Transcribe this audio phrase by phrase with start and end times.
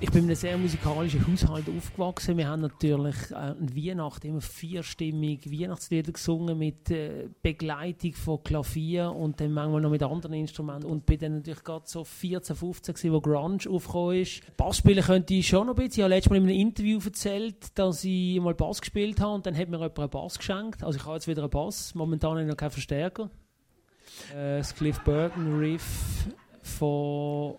[0.00, 2.36] Ich bin in einem sehr musikalischen Haushalt aufgewachsen.
[2.38, 9.10] Wir haben natürlich äh, an Weihnachten immer vierstimmig Weihnachtslieder gesungen mit äh, Begleitung von Klavier
[9.10, 10.88] und dann manchmal noch mit anderen Instrumenten.
[10.88, 14.56] Und bin dann natürlich gerade so 14, 15 gewesen, wo Grunge aufgekommen ist.
[14.56, 15.98] Bass spielen könnte ich schon noch ein bisschen.
[15.98, 19.46] Ich habe letztes Mal in einem Interview erzählt, dass ich mal Bass gespielt habe und
[19.46, 20.84] dann hat mir jemand einen Bass geschenkt.
[20.84, 21.96] Also ich habe jetzt wieder einen Bass.
[21.96, 23.30] Momentan habe ich noch keinen Verstärker.
[24.32, 26.28] Äh, das Cliff Burton Riff
[26.62, 27.56] von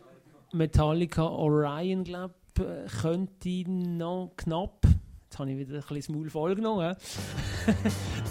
[0.52, 4.86] Metallica Orion, glaube ich, könnte noch knapp.
[5.26, 6.96] Jetzt habe ich wieder ein bisschen das Maul vollgenommen.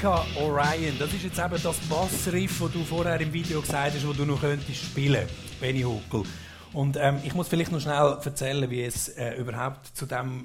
[0.00, 4.06] Metallica Orion, das ist jetzt eben das Bassriff, das du vorher im Video gesagt hast,
[4.06, 5.28] wo du noch könntest spielen,
[5.60, 6.22] Benny Huckel.
[6.72, 10.44] Und ähm, ich muss vielleicht noch schnell erzählen, wie es äh, überhaupt zu dem,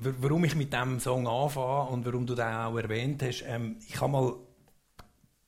[0.00, 3.44] warum ich mit dem Song anfange und warum du den auch erwähnt hast.
[3.46, 4.34] Ähm, ich habe mal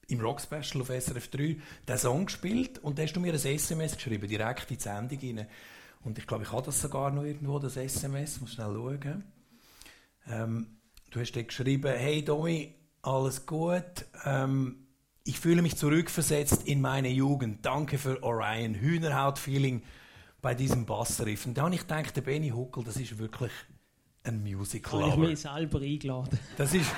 [0.06, 1.56] im Rock Special auf SRF 3
[1.88, 5.18] den Song gespielt und da hast du mir ein SMS geschrieben, direkt in die Sendung
[5.20, 5.46] rein.
[6.04, 9.24] Und ich glaube, ich habe das sogar noch irgendwo, das SMS, muss schnell schauen.
[10.28, 10.66] Ähm,
[11.10, 14.86] du hast dort geschrieben, hey Domi, alles gut, ähm,
[15.25, 19.83] ich fühle mich zurückversetzt in meine Jugend, danke für Orion, Hühnerhaut-Feeling
[20.41, 21.47] bei diesem Bassriff.
[21.47, 23.53] Und da habe ich gedacht, der Benny Huckel, das ist wirklich
[24.25, 25.03] ein Musical.
[25.03, 26.38] Habe ich mich selber eingeladen.
[26.56, 26.91] Das ist...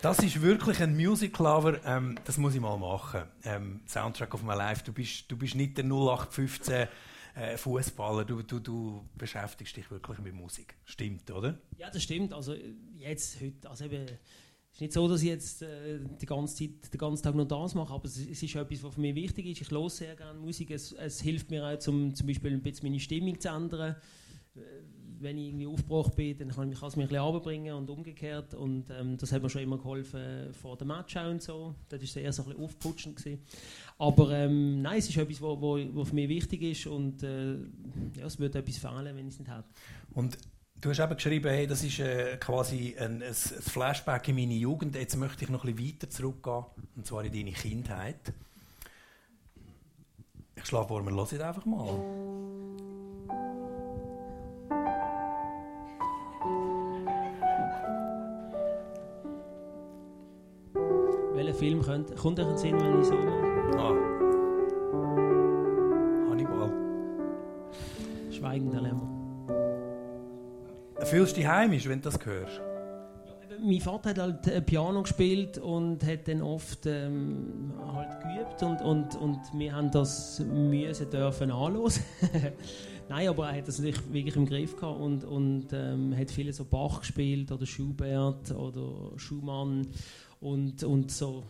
[0.00, 3.22] Das ist wirklich ein Music Lover, ähm, das muss ich mal machen.
[3.42, 6.86] Ähm, Soundtrack of My Life, du bist, du bist nicht der 0815
[7.34, 10.76] äh, Fußballer, du, du, du beschäftigst dich wirklich mit Musik.
[10.84, 11.58] Stimmt, oder?
[11.78, 12.32] Ja, das stimmt.
[12.32, 12.54] Also
[12.96, 14.06] jetzt, heute, also eben,
[14.72, 17.74] ist nicht so, dass ich jetzt äh, die ganze Zeit, den ganzen Tag nur das
[17.74, 19.60] mache, aber es, es ist etwas, was für mich wichtig ist.
[19.60, 20.70] Ich höre sehr gerne Musik.
[20.70, 23.96] Es, es hilft mir auch, zum, zum Beispiel ein bisschen meine Stimmung zu ändern.
[24.54, 24.60] Äh,
[25.20, 28.54] wenn ich irgendwie aufgebracht bin, dann kann ich es mich ein bisschen und umgekehrt.
[28.54, 31.74] Und ähm, das hat mir schon immer geholfen vor dem Match und so.
[31.88, 33.16] Das war eher so ein bisschen aufputschend.
[33.16, 33.42] Gewesen.
[33.98, 37.54] Aber ähm, nein, es ist etwas, was für mich wichtig ist und äh,
[38.16, 39.64] ja, es würde etwas fehlen, wenn ich es nicht hätte.
[40.14, 40.38] Und
[40.80, 44.54] du hast eben geschrieben, hey, das ist äh, quasi ein, ein, ein, Flashback in meine
[44.54, 44.94] Jugend.
[44.94, 46.64] Jetzt möchte ich noch ein bisschen weiter zurückgehen,
[46.96, 48.32] und zwar in deine Kindheit.
[50.56, 52.28] Ich schlage vor, wir hören einfach mal.
[61.34, 63.48] Welcher Film könnte, kommt euch in den Sinn, wenn ich so mache?
[63.78, 63.94] Ah.
[66.30, 66.72] Hannibal.
[68.32, 69.17] Schweigen der Lämmer.
[71.04, 72.60] Fühlst du dich heimisch, wenn du das hörst?
[73.60, 78.80] mein Vater hat halt äh, Piano gespielt und hat dann oft ähm, halt geübt und,
[78.82, 81.92] und, und wir haben das müssen dürfen anhören.
[83.08, 86.52] Nein, aber er hat das natürlich wirklich im Griff gehabt und, und ähm, hat viele
[86.52, 89.88] so Bach gespielt oder Schubert oder Schumann
[90.40, 91.42] und, und so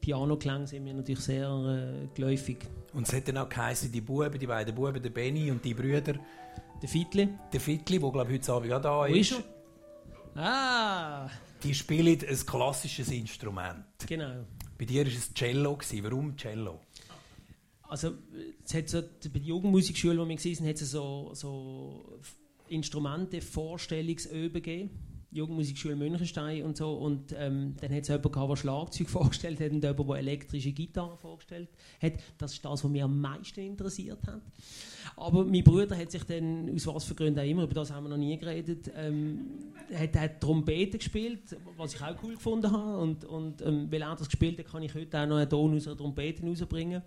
[0.00, 2.58] Pianoklang sind mir natürlich sehr äh, geläufig.
[2.92, 5.72] Und es hat dann auch geheißen, die Buben, die beiden Buben, der Benny und die
[5.72, 6.14] Brüder.
[6.82, 7.28] Der Fittli.
[7.52, 9.32] Der Fittli, der glaube heute Abend auch da ist.
[9.32, 9.44] Wo ist
[10.34, 10.40] er?
[10.42, 11.30] Ah!
[11.62, 13.84] Die spielen ein klassisches Instrument.
[14.06, 14.44] Genau.
[14.76, 15.78] Bei dir war es Cello.
[16.02, 16.80] Warum Cello?
[17.88, 18.12] Also,
[18.64, 22.18] es hat so, bei der Jugendmusikschule, wo wir waren, hat es so, so
[22.68, 24.90] Instrumente, Vorstellungsöben gegeben.
[25.34, 26.92] Jugendmusikschule Münchenstein und so.
[26.92, 30.72] Und ähm, dann hat es jemanden gehabt, der Schlagzeug vorgestellt hat und jemanden, der elektrische
[30.72, 31.68] Gitarre vorgestellt
[32.00, 32.14] hat.
[32.38, 34.40] Das ist das, was mich am meisten interessiert hat.
[35.16, 38.04] Aber mein Bruder hat sich dann, aus was für Gründen auch immer, über das haben
[38.04, 42.98] wir noch nie geredet, ähm, hat, hat Trompete gespielt, was ich auch cool gefunden habe.
[42.98, 45.76] Und, und ähm, weil er das gespielt hat, kann ich heute auch noch einen Ton
[45.76, 47.02] aus einer Trompete rausbringen.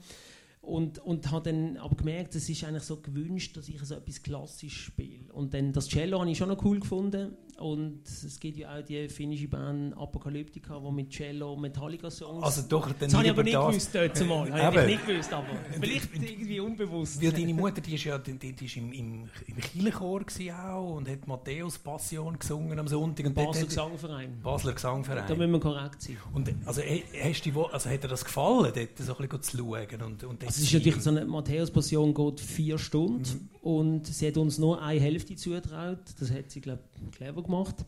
[0.68, 4.22] Und, und habe dann aber gemerkt, es ist eigentlich so gewünscht, dass ich so etwas
[4.22, 5.32] klassisch spiele.
[5.32, 7.38] Und dann das Cello habe ich schon noch cool gefunden.
[7.58, 12.44] Und es gibt ja auch die finnische Band Apokalyptika, die mit Cello Metallica-Songs...
[12.44, 13.68] Also doch, dann das habe ich aber nicht das.
[13.68, 14.54] gewusst dort zumal.
[14.62, 15.48] Habe ich nicht gewusst, aber
[15.80, 17.24] vielleicht irgendwie unbewusst.
[17.24, 20.22] Weil deine Mutter, die ist ja die, die ist im, im, im Kirchenchor
[20.54, 23.26] auch und hat Matthäus Passion gesungen am Sonntag.
[23.26, 24.40] Und Basler Gesangverein.
[24.44, 25.26] Basler Gesangverein.
[25.28, 26.18] Da müssen wir korrekt sein.
[26.36, 30.02] Und also, hast du, also hat dir das gefallen, dort so ein bisschen zu schauen?
[30.04, 33.70] Und, und Also es ist natürlich so eine Matthäus-Passion geht vier Stunden mhm.
[33.70, 36.00] und sie hat uns nur eine Hälfte zugetraut.
[36.20, 37.86] Das hat sie, glaube ich, clever gemacht.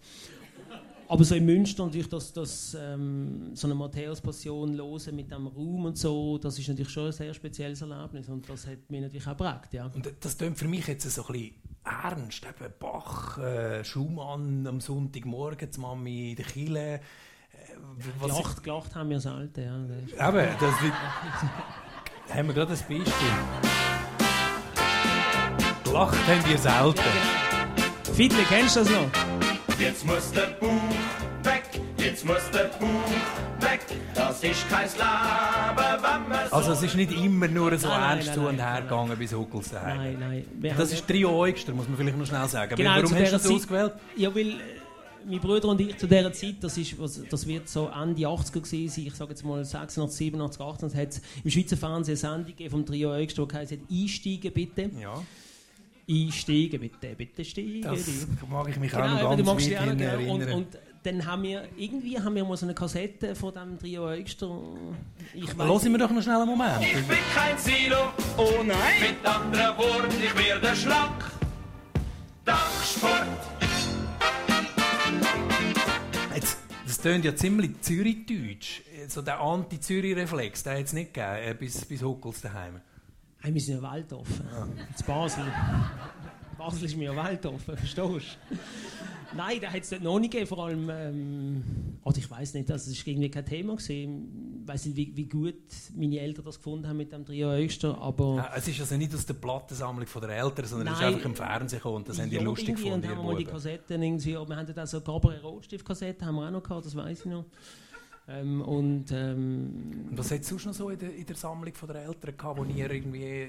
[1.07, 5.85] Aber so in Münster natürlich, dass, dass ähm, so eine Matthäus-Passion hören mit dem Raum
[5.85, 9.25] und so, das ist natürlich schon ein sehr spezielles Erlebnis und das hat mich natürlich
[9.25, 9.87] auch geprägt, ja.
[9.87, 14.79] Und das klingt für mich jetzt so ein bisschen ernst, eben Bach, äh, Schumann am
[14.79, 16.93] Sonntagmorgen, die Mami in der Kille.
[16.95, 16.99] Äh,
[18.21, 20.29] gelacht, gelacht haben wir selten, ja.
[20.29, 20.75] Eben, das
[22.33, 23.03] haben wir gerade ein Beispiel.
[25.83, 27.01] Gelacht haben wir selten.
[28.15, 29.09] Fiedle, kennst du das noch?
[29.79, 30.69] Jetzt muss der Buch
[31.43, 31.63] weg,
[31.97, 32.87] jetzt muss der Buch
[33.61, 33.79] weg.
[34.13, 38.17] Das ist kein Leben, wenn man so Also es ist nicht immer nur so nein,
[38.17, 40.19] ernst nein, zu und her gegangen bis Huckels daheim.
[40.19, 40.75] Nein, nein.
[40.77, 42.75] Das ist Trio Eugster, muss man vielleicht noch schnell sagen.
[42.75, 43.93] Genau, warum hast du das ausgewählt?
[44.15, 44.55] Ja, weil...
[45.25, 46.95] Äh, mein Bruder und ich zu dieser Zeit, das, ist,
[47.29, 51.09] das wird so Ende 80er gewesen sein, ich sage jetzt mal 86, 87, 88, hat
[51.09, 54.91] es im Schweizer Fernsehen eine Sendung vom Trio Eugster, die heisst «Einsteigen bitte».
[55.01, 55.21] Ja
[56.09, 57.83] einsteigen, bitte, bitte steigen.
[57.83, 60.03] Das mag ich mich genau, auch noch ganz weit genau.
[60.03, 60.29] erinnern.
[60.29, 60.67] Und, und,
[61.03, 64.59] dann haben wir, irgendwie haben wir mal so eine Kassette von dem Trio Eugster.
[65.33, 66.81] Ich Lassen wir doch noch schnell einen Moment.
[66.81, 68.77] Ich bin kein Silo, oh nein.
[68.99, 71.23] Mit anderen Worten, ich werde schlank.
[72.43, 73.58] Dachsport.
[76.99, 78.81] Das tönt ja ziemlich Zürich-Deutsch.
[79.07, 82.81] So der Anti-Zürich-Reflex, den hat es nicht gegeben, äh, bis, bis Huckels daheim.
[83.39, 84.45] Hey, wir sind ja weltoffen.
[84.51, 84.63] Ja.
[84.65, 85.45] In Basel.
[86.59, 88.19] Basel ist mir ja weltoffen, verstehst du?
[89.35, 91.63] Nein, da hat es noch nicht gegeben, vor allem, ähm,
[92.03, 93.75] oder ich weiß nicht, das ist irgendwie kein Thema.
[93.75, 94.09] Ich
[94.65, 95.55] weiß nicht, wie, wie, gut
[95.95, 98.35] meine Eltern das gefunden haben mit dem Trio Öster, aber...
[98.37, 101.25] Ja, es ist also nicht aus der Plattensammlung der Eltern, sondern Nein, es ist einfach
[101.25, 104.33] im Fernsehen gekommen und das haben die lustig gefunden, und haben wir die Kassetten irgendwie,
[104.33, 107.45] wir haben dann so Gabriel Rotstift-Kassetten haben wir auch noch gehabt, das weiß ich noch.
[108.27, 111.73] Ähm, und, ähm, und was hat es sonst noch so in der, in der Sammlung
[111.87, 113.47] der Eltern gehabt, wo ihr irgendwie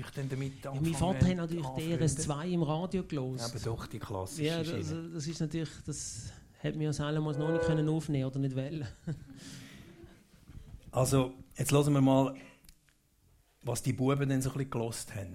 [0.00, 3.40] ich dann damit ja, Mein Vater hat natürlich DRS2 im Radio gelesen.
[3.40, 7.64] Aber doch, die klassische Ja, das, das, ist natürlich, das hätte mir selber noch nicht
[7.64, 8.86] können aufnehmen oder nicht wollen.
[10.90, 12.34] also, jetzt hören wir mal,
[13.62, 15.32] was die Buben dann so ein bisschen gelost haben.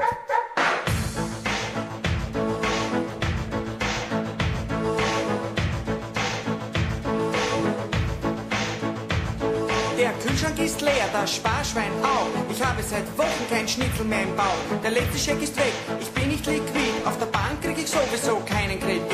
[10.39, 12.48] Kühlschrank ist leer, das Sparschwein auch.
[12.59, 14.43] Ich habe seit Wochen kein Schnitzel mehr im Bauch.
[14.83, 15.71] Der letzte Scheck ist weg,
[16.01, 16.91] ich bin nicht liquid.
[17.05, 19.07] Auf der Bank krieg ich sowieso keinen Kredit.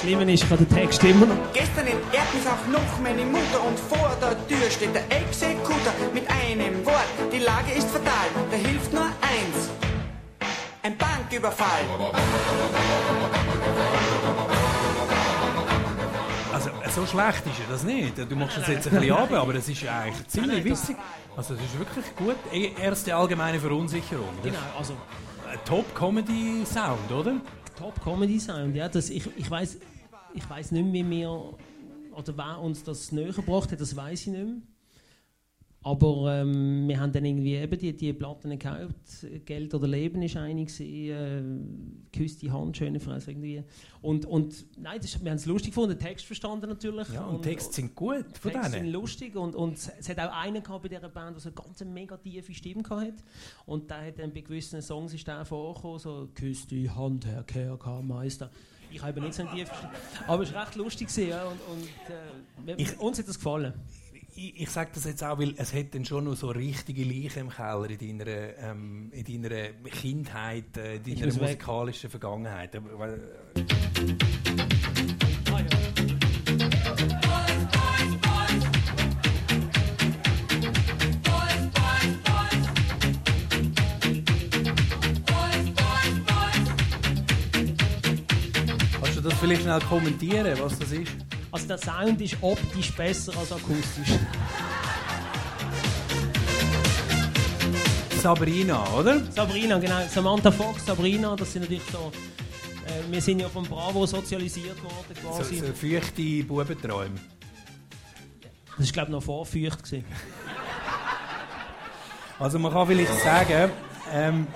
[0.00, 1.36] Schlimm ist gerade der Text immer noch.
[1.52, 6.24] Gestern entehrt mich auch noch meine Mutter und vor der Tür steht der Exekutor mit
[6.28, 7.06] einem Wort.
[7.32, 9.70] Die Lage ist fatal, da hilft nur eins.
[10.82, 11.84] Ein Banküberfall.
[16.98, 18.18] So schlecht ist das nicht.
[18.18, 20.96] Du machst das jetzt ein bisschen ab, aber es ist eigentlich ziemlich witzig.
[21.36, 22.36] Also es ist wirklich gut.
[22.52, 24.28] E, erste allgemeine Verunsicherung.
[24.42, 24.94] Genau, also...
[25.64, 27.40] Top-Comedy-Sound, oder?
[27.78, 28.88] Top-Comedy-Sound, ja.
[28.88, 29.78] Das, ich ich weiß
[30.34, 31.30] ich weiß nicht mehr, wie wir...
[32.16, 34.56] Oder wer uns das näher gebracht hat, das weiß ich nicht mehr.
[35.88, 38.94] Aber ähm, wir haben dann irgendwie eben die, die Platten gekauft.
[39.46, 41.42] Geld oder Leben ist eine äh,
[42.12, 43.62] Küsste Hand, schöne Frau irgendwie.
[44.02, 47.08] Und, und nein, das, wir haben es lustig gefunden, den Text verstanden natürlich.
[47.08, 48.84] Ja, und, und Texte sind gut von Texte denen.
[48.84, 51.54] sind lustig und, und es hat auch einen gehabt bei dieser Band, der so eine
[51.54, 53.14] ganz mega tiefe Stimme hatte.
[53.64, 57.44] Und der hat dann bei gewissen Songs ist der vorgekommen, so «Küsst die Hand, Herr
[57.44, 58.50] KRK-Meister».
[58.90, 59.64] Ich habe nicht so Stimme.
[60.26, 61.08] Aber es war recht lustig.
[61.16, 61.60] Ja, und,
[62.66, 63.72] und äh, ich, uns hat das gefallen
[64.38, 67.40] ich, ich sage das jetzt auch, weil es hat dann schon noch so richtige Leichen
[67.40, 72.10] im Keller in deiner, ähm, in deiner Kindheit, äh, in deiner musikalischen weg.
[72.10, 72.74] Vergangenheit.
[72.74, 72.80] Äh,
[89.00, 91.37] Kannst du das vielleicht schnell kommentieren, was das ist?
[91.50, 94.18] Also der Sound ist optisch besser als akustisch.
[98.20, 99.20] Sabrina, oder?
[99.32, 100.00] Sabrina, genau.
[100.08, 102.12] Samantha Fox, Sabrina, das sind natürlich so.
[102.86, 105.56] Äh, wir sind ja vom Bravo sozialisiert worden quasi.
[105.56, 107.14] So, so feuchte Bubenträume.
[108.76, 109.78] Das war glaube ich noch vorfeucht.
[112.38, 113.70] also man kann vielleicht sagen,
[114.12, 114.46] ähm,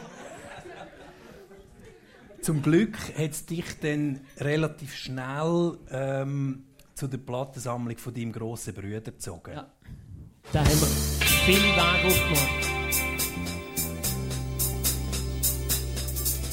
[2.43, 6.65] zum Glück hat es dich dann relativ schnell ähm,
[7.03, 9.55] zu der Plattensammlung von deinem grossen Bruder gezogen.
[9.55, 9.67] Ja.
[10.53, 12.49] Da haben wir viele Wege aufgemacht.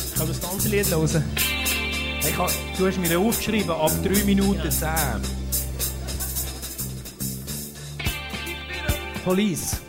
[0.08, 1.24] Ich kann das ganze Lied hören.
[2.28, 4.72] Ich habe, du hast mir aufgeschrieben, ab 3 Minuten ja.
[4.72, 4.90] 10.
[9.24, 9.80] Police.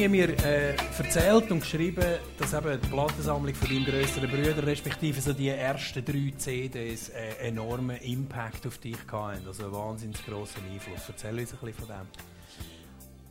[0.00, 2.04] Benny mir äh, erzählt und geschrieben,
[2.38, 7.48] dass eben die Plattensammlung von deinem grösseren Bruder, respektive so die ersten drei CDs, äh,
[7.48, 9.46] enormen Impact auf dich hatten.
[9.46, 11.02] Also einen wahnsinnig grossen Einfluss.
[11.06, 12.06] Erzähl uns ein bisschen von dem.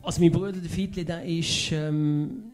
[0.02, 2.52] Also mein Bruder, der Fitli, der ist ähm,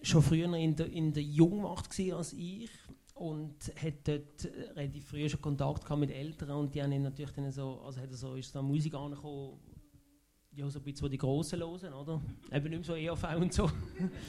[0.00, 2.70] schon früher in der, in der Jungmacht als ich
[3.14, 7.02] und hat dort äh, relativ früh schon Kontakt gehabt mit Eltern und die haben ihn
[7.02, 9.58] natürlich dann so, also hat er so, ist so Musik angekommen,
[10.52, 12.20] ja, so ein bisschen, die Grossen hören, oder?
[12.52, 13.70] Eben nicht mehr so EAV und so.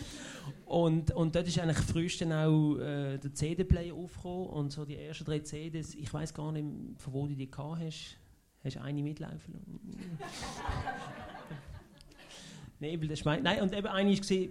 [0.65, 4.97] und, und dort ist eigentlich frühest dann auch äh, der CD-Player aufgekommen und so die
[4.97, 6.65] ersten drei CDs, ich weiß gar nicht,
[6.97, 8.17] von wo du die gehabt hast.
[8.63, 9.55] Hast du eine mitlaufen?
[12.79, 13.43] Nebel, das meint.
[13.43, 14.47] Nein, und eben eine war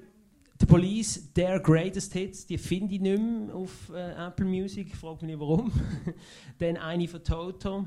[0.60, 5.24] The Police, Their Greatest Hits, die finde ich nicht mehr auf äh, Apple Music, frage
[5.24, 5.72] mich nicht warum.
[6.58, 7.86] Dann eine von Toto,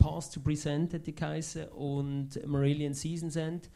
[0.00, 3.70] Past to Present hat die geheißen, und Marillion Seasons End.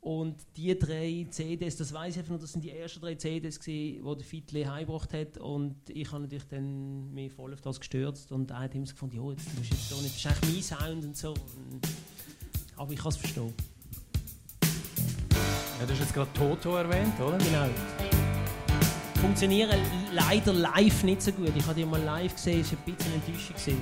[0.00, 3.60] Und die drei CDs, das weiß ich einfach nur, das sind die ersten drei CDs,
[3.60, 5.38] die der Fitli heimgebracht hat.
[5.38, 8.32] Und ich habe natürlich dann mich voll auf das gestürzt.
[8.32, 10.44] Und er hat immer so gefunden, ja, jetzt musst du jetzt so nicht, das ist
[10.44, 11.34] eigentlich mein Sound und so.
[12.76, 13.54] Aber ich kann es verstehen.
[15.80, 17.38] Ja, du hast jetzt gerade Toto erwähnt, oder?
[17.38, 17.68] Genau.
[19.20, 19.78] Funktionieren
[20.12, 21.52] leider live nicht so gut.
[21.54, 23.80] Ich habe die mal live gesehen, es war ein bisschen enttäuschend.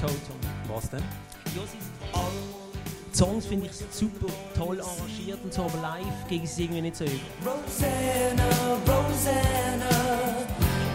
[0.00, 0.34] Toto.
[0.66, 1.29] Was denn?
[1.46, 6.96] Die Songs finde ich super toll arrangiert und so, aber live gegen sie irgendwie nicht
[6.96, 7.14] so über.
[7.44, 8.48] Rosanna,
[8.86, 9.90] Rosanna,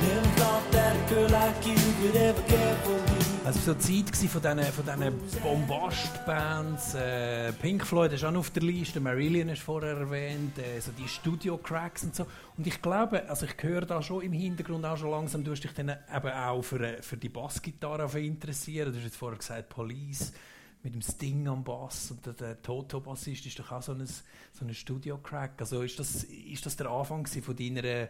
[0.02, 3.15] never thought that a girl like you could ever care for me.
[3.46, 6.96] Also so Zeit von diesen, von diesen Bombast-Bands.
[6.96, 11.08] Äh, Pink Floyd ist auch auf der Liste, Marillion du vorher erwähnt, äh, so die
[11.08, 12.26] Studio-Cracks und so.
[12.58, 15.64] Und ich glaube, also ich höre da schon im Hintergrund auch schon langsam, du hast
[15.64, 18.88] dich dann eben auch für, äh, für die Bassgitarre interessiert.
[18.88, 20.34] Du hast jetzt vorher gesagt, Police
[20.82, 24.66] mit dem Sting am Bass und der, der Toto-Bassist ist doch auch so ein, so
[24.66, 25.52] ein Studio-Crack.
[25.60, 28.10] Also ist das, ist das der Anfang von deiner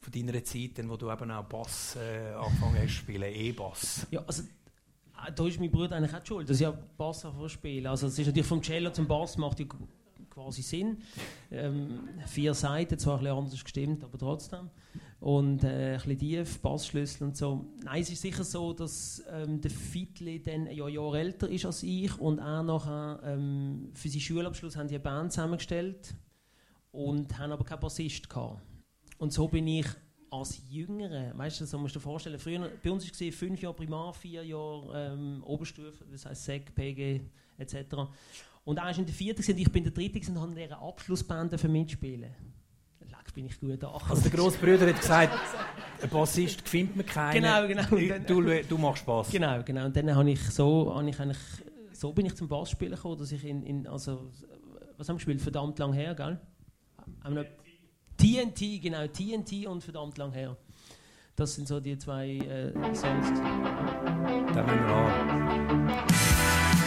[0.00, 4.06] von deiner Zeit, wo du eben auch Bass äh, angefangen hast zu spielen, E-Bass?
[4.10, 4.42] Ja, also
[5.30, 7.86] da ist mein Bruder eigentlich auch schuld, dass ich Bass spielen.
[7.86, 9.66] Also es ist natürlich vom Cello zum Bass macht ja
[10.30, 10.98] quasi Sinn.
[11.50, 14.70] Ähm, vier Seiten, zwar ein bisschen anders gestimmt, aber trotzdem.
[15.20, 17.66] Und äh, ein bisschen tief, Bassschlüssel und so.
[17.84, 21.82] Nein, es ist sicher so, dass ähm, der Fitli dann ein Jahr älter ist als
[21.82, 26.14] ich und auch nachher ähm, für seinen Schulabschluss haben die eine Band zusammengestellt
[26.90, 28.60] und haben aber keinen Bassist gehabt.
[29.18, 29.86] Und so bin ich
[30.32, 33.60] als Jüngere, weißt du, so musst du dir vorstellen, früher, bei uns war es fünf
[33.60, 37.20] Jahre Primar, vier Jahre ähm, Oberstufe, das heisst SEC, PG
[37.58, 37.76] etc.
[38.64, 40.56] Und er war in der vierten und ich bin in der dritten und habe in
[40.56, 42.30] dieser Abschlussband dafür mitspielen.
[43.00, 44.00] Leck, bin ich gut an.
[44.08, 45.38] Also der grosse Bruder hat gesagt,
[46.02, 47.42] ein Bassist findet man keinen.
[47.42, 48.08] Genau, genau.
[48.08, 49.30] Dann- Du, du machst Spass.
[49.30, 49.84] Genau, genau.
[49.86, 51.38] Und dann habe ich so, habe ich eigentlich,
[51.92, 54.30] so bin ich zum Bassspielen gekommen, dass ich in, in also,
[54.96, 55.42] was haben wir gespielt?
[55.42, 56.40] Verdammt lang her, gell?
[57.22, 57.50] Haben wir noch
[58.22, 60.56] TNT, genau, TNT und verdammt lang her.
[61.34, 63.26] Das sind so die zwei äh, Songs.
[64.54, 65.88] Dann wir an.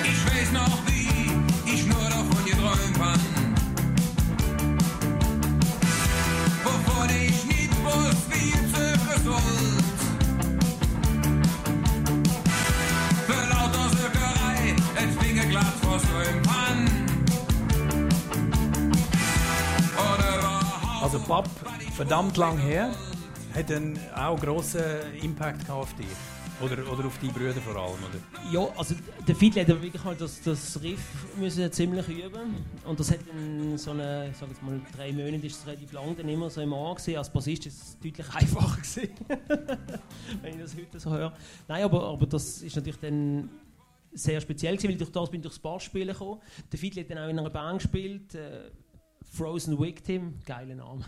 [0.01, 3.34] Ich weiß noch wie ich nur davon geträumt hab.
[21.05, 21.47] Also Pap,
[21.93, 22.91] verdammt lang her,
[23.53, 24.81] hat einen auch grossen
[25.21, 26.07] Impact gehabt auf dich.
[26.59, 28.51] Oder, oder auf die Brüder vor allem, oder?
[28.51, 28.95] Ja, also
[29.27, 30.99] der Fiedler hat wirklich halt das, das Riff
[31.37, 35.45] müssen ziemlich üben und das hat in so eine, ich sag jetzt mal drei Monate
[35.45, 37.19] ist es relativ lang dann immer so im Ohr gesehen.
[37.19, 39.09] Als Bassist ist es deutlich einfacher gewesen,
[40.41, 41.33] wenn ich das heute so höre.
[41.67, 43.47] Nein, aber, aber das ist natürlich dann
[44.11, 46.41] sehr speziell gewesen, weil durch das bin ich durchs Bassspielen gekommen.
[46.71, 48.71] Der Fiedler hat dann auch in einer Band gespielt, äh,
[49.31, 51.03] Frozen Victim, geiler Name.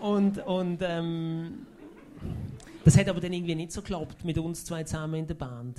[0.00, 1.66] Und und ähm,
[2.84, 5.78] das hat aber dann irgendwie nicht so geklappt mit uns zwei zusammen in der Band.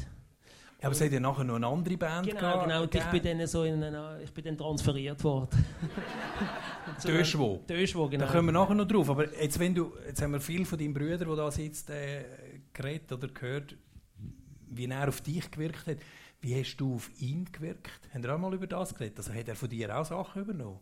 [0.82, 2.82] Ja, aber es hat ja nachher noch eine andere Band Genau, gehabt, genau.
[2.84, 5.50] Und ich bin dann so in eine, ich bin dann transferiert worden.
[7.04, 7.62] Einer- Döschwo.
[7.70, 8.26] Döschwo, genau.
[8.26, 9.10] Da kommen wir nachher noch drauf.
[9.12, 12.24] Aber jetzt, wenn du, jetzt haben wir viel von deinem Bruder, der da sitzt, äh,
[12.74, 13.76] geredet oder gehört,
[14.70, 15.98] wie er auf dich gewirkt hat.
[16.42, 18.02] Wie hast du auf ihn gewirkt?
[18.14, 19.18] Haben wir auch mal über das geredet?
[19.20, 20.80] Also hat er von dir auch Sachen übernommen?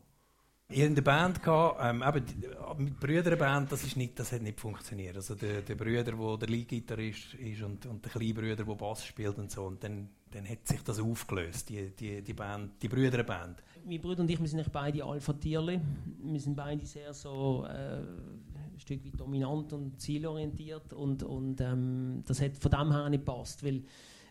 [0.72, 4.44] ihr in der Band gehabt, ähm, eben, die- mit Brüderband, das, ist nicht, das hat
[4.44, 5.16] nicht funktioniert.
[5.16, 9.04] Also der, der Brüder, wo der Leadgitarrist ist und, und der kleine Brüder, der Bass
[9.04, 9.64] spielt und so.
[9.64, 13.64] Und dann, dann hat sich das aufgelöst, die, die, die Band, die Brüderband.
[13.84, 15.82] Mein Bruder und ich, wir sind eigentlich beide Alpha-Tierli.
[16.22, 22.22] Wir sind beide sehr so äh, ein Stück weit dominant und zielorientiert und, und ähm,
[22.28, 23.82] das hat von dem her nicht gepasst, weil,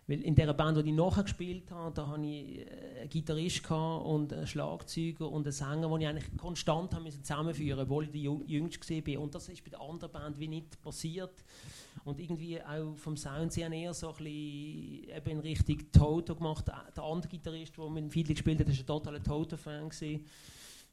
[0.08, 3.70] weil in der Band, die ich nachher gespielt habe, da hatte ich äh, einen Gitarrist
[3.70, 8.10] und einen Schlagzeuger und einen Sänger, den ich eigentlich konstant haben müssen zusammenführen obwohl ich
[8.10, 9.20] der Jüng- Jüngste war.
[9.20, 11.44] Und das ist bei der anderen Band wie nicht passiert.
[12.04, 14.28] Und irgendwie auch vom Sound sehr eher so ein bisschen
[15.16, 16.64] eben in Richtung Toto gemacht.
[16.96, 19.90] Der andere Gitarrist, der mit dem Fiedli gespielt hat, war ein totaler Toto-Fan.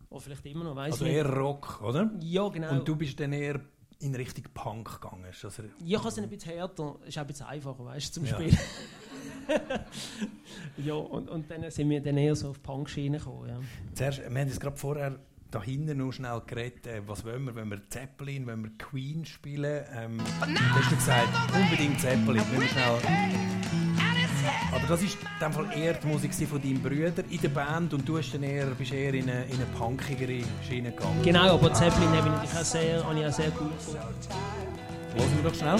[0.09, 1.17] Oder vielleicht immer noch, weiß Also ich nicht.
[1.25, 2.11] eher Rock, oder?
[2.21, 2.71] Ja, genau.
[2.71, 3.59] Und du bist dann eher
[3.99, 5.23] in Richtung Punk gegangen.
[5.23, 8.21] Er- ja, ich habe es ein bisschen härter, ist auch ein bisschen einfacher, weißt du,
[8.21, 8.25] zum.
[8.27, 8.49] Spielen.
[8.51, 8.57] ja,
[10.93, 13.49] und, und dann sind wir dann eher so auf Punk-Schiene gekommen.
[13.49, 13.59] Ja.
[13.93, 15.19] Zuerst, wir haben es gerade vorher
[15.51, 19.25] da hinten noch schnell geredet, äh, was wollen wir, wenn wir Zeppelin, wenn wir Queen
[19.25, 19.85] spielen.
[19.95, 22.99] Ähm, da hast du gesagt, unbedingt Zeppelin, wenn wir schnell...
[24.71, 27.93] Aber das ist in dem Fall eher die Musik von deinem Bruder in der Band
[27.93, 31.21] und du hast dann eher, bist eher in eine, in eine punkigere Schiene gegangen.
[31.23, 33.99] Genau, aber Zeppelin habe ich auch sehr, habe ich auch sehr cool gefunden.
[35.15, 35.79] Hören wir doch schnell.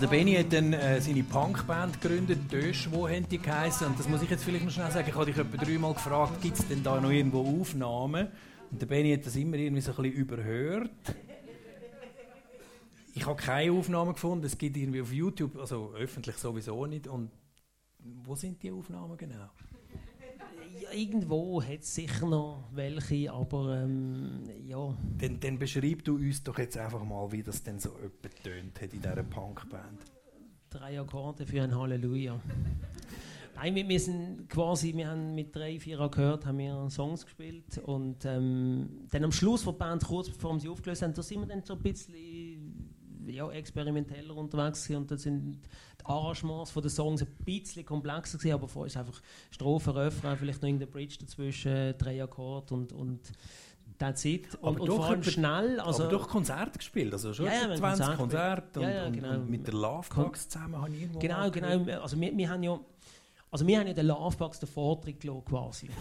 [0.00, 3.86] Also der Benny hat dann äh, seine Punkband gegründet, Dösch, wo haben die geheißen?
[3.86, 6.40] Und das muss ich jetzt vielleicht noch schnell sagen, ich habe dich etwa dreimal gefragt,
[6.40, 8.28] gibt es denn da noch irgendwo Aufnahmen?
[8.70, 10.90] Und der Benny hat das immer irgendwie so ein bisschen überhört.
[13.12, 17.06] Ich habe keine Aufnahmen gefunden, es gibt irgendwie auf YouTube, also öffentlich sowieso nicht.
[17.06, 17.30] Und
[18.24, 19.50] wo sind die Aufnahmen genau?
[20.92, 24.96] Irgendwo hat es sicher noch welche, aber ähm, ja.
[25.18, 28.80] Dann, dann beschreib du uns doch jetzt einfach mal, wie das denn so etwa tönt
[28.80, 30.00] hat in dieser Punkband.
[30.70, 32.40] drei Akkorde für ein Halleluja.
[33.56, 37.78] Nein, wir, wir sind quasi, wir haben mit drei, vier Akkorden haben wir Songs gespielt
[37.84, 41.22] und ähm, dann am Schluss von der Band, kurz bevor wir sie aufgelöst haben, da
[41.22, 42.14] sind wir dann so ein bisschen
[43.30, 45.60] ja, experimenteller unterwegs gewesen und da sind
[46.00, 50.36] die Arrangements von den Songs ein bisschen komplexer gewesen, aber vorher ist einfach Strophe, Refrain,
[50.36, 53.20] vielleicht noch irgendein Bridge dazwischen, drei Akkorde und, und
[53.98, 54.54] that's it.
[54.56, 57.52] Und, Aber und doch vor allem schnell, also aber doch Konzerte gespielt, also schon Ja,
[57.52, 59.34] ja, etwa wir 20 haben Konzerte Ja, und, genau.
[59.34, 62.00] und mit der Lovebox zusammen habe ich irgendwo Genau, genau.
[62.00, 62.80] Also wir, wir haben ja,
[63.50, 65.90] also wir haben ja den Lovebox den Vortritt gelassen, quasi.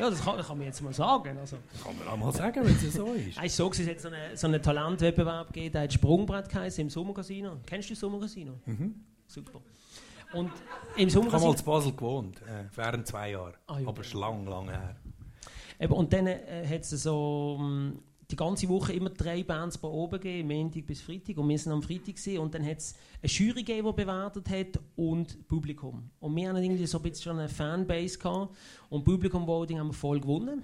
[0.00, 1.38] ja, das kann, das kann man jetzt mal sagen.
[1.38, 3.42] Also, Kann man auch mal sagen, wenn es so ist.
[3.42, 6.90] ist so, es hat so einen so einen Talentwettbewerb gegeben, der hat Sprungbrett geheißen im
[6.90, 7.58] Sommercasino.
[7.66, 8.54] Kennst du das Sommercasino?
[8.66, 8.94] Mhm.
[9.26, 9.60] Super.
[10.32, 10.52] Und
[10.96, 13.54] im Ich habe mal in Basel gewohnt, äh, während zwei Jahren.
[13.66, 13.88] Ah, ja.
[13.88, 14.96] Aber schon lang, lang her.
[15.78, 19.88] Eben, und dann äh, hat es so ähm, die ganze Woche immer drei Bands pro
[19.88, 21.38] oben gegeben, Montag bis Freitag.
[21.38, 24.48] Und wir sind am Freitag gewesen, und dann hat es eine Jury gegeben, die bewertet
[24.48, 26.10] hat und Publikum.
[26.20, 28.56] Und wir hatten irgendwie so ein bisschen schon eine Fanbase gehabt.
[28.88, 30.62] Und Publikum Voting haben wir voll gewonnen.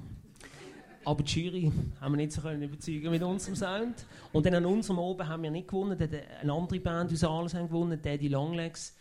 [1.05, 4.07] Aber die Jury haben wir nicht so können überzeugen mit unserem Sound.
[4.33, 5.97] Und dann an unserem oben haben wir nicht gewonnen.
[5.97, 6.11] Dann
[6.43, 8.97] eine andere Band aus Arlesheim gewonnen, Daddy Longlegs.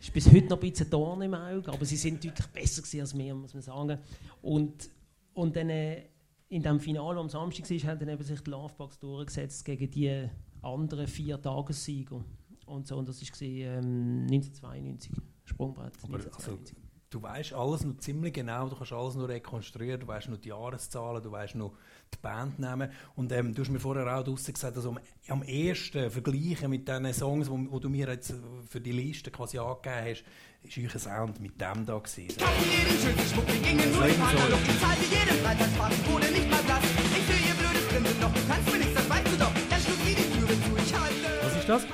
[0.00, 3.16] Ist bis heute noch ein bisschen Dorn im Auge, aber sie sind deutlich besser als
[3.16, 3.98] wir, muss man sagen.
[4.42, 4.90] Und,
[5.34, 6.02] und dann äh,
[6.48, 10.28] in dem Finale am Samstag war, hat dann eben sich die Lovebox durchgesetzt gegen die
[10.62, 12.24] anderen vier Tagessieger.
[12.66, 15.12] Und so, und das war ähm, 1992,
[15.44, 15.92] Sprungbrett.
[16.02, 16.76] Aber also, 1992.
[17.10, 20.50] du weißt alles noch ziemlich genau, du kannst alles noch rekonstruieren, du weißt noch die
[20.50, 21.72] Jahreszahlen, du weißt noch
[22.12, 22.90] die Bandnamen.
[23.16, 26.86] Und ähm, du hast mir vorher auch draussen gesagt, also am, am ehesten vergleichen mit
[26.86, 28.34] den Songs, die wo du mir jetzt
[28.68, 30.24] für die Liste quasi angegeben hast,
[30.62, 32.28] ist euer Sound mit dem da gewesen.
[32.28, 34.68] jeden schönen Schmuck, wir gingen nur in meiner Luft.
[34.68, 36.84] Ich zahle jeden Freitagspass, wurde nicht mal Platz.
[36.84, 39.52] Ich sehe ihr blödes Grinsen, doch du kannst mir nichts, das weißt du doch.
[39.78, 41.44] Schlug wie die Türe zu, ich halte.
[41.44, 41.86] Was ist das?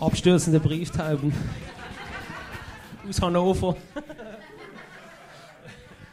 [0.00, 1.32] Abstürzende Brieftauben.
[3.08, 3.76] Aus Hannover.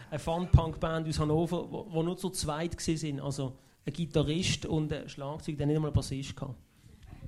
[0.10, 3.20] Eine Fun-Punk-Band aus Hannover, wo, wo nur zu zweit waren.
[3.20, 6.56] Also ein Gitarrist und ein Schlagzeug, der nicht einmal Bassist hatte.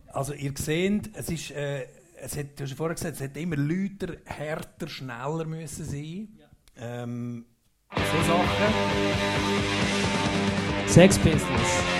[0.07, 1.85] Also ihr seht, es ist, äh,
[2.19, 6.29] es hat, du hast ja vorher gesagt, es hätte immer lauter, härter, schneller müssen sein.
[6.77, 7.45] Ähm,
[7.93, 8.73] so Sachen.
[10.87, 11.96] Sex Pistols.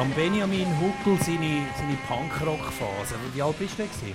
[0.00, 3.16] Am Benjamin Huckel seine, seine Punkrock-Phase.
[3.34, 4.14] Wie alt bist du denn?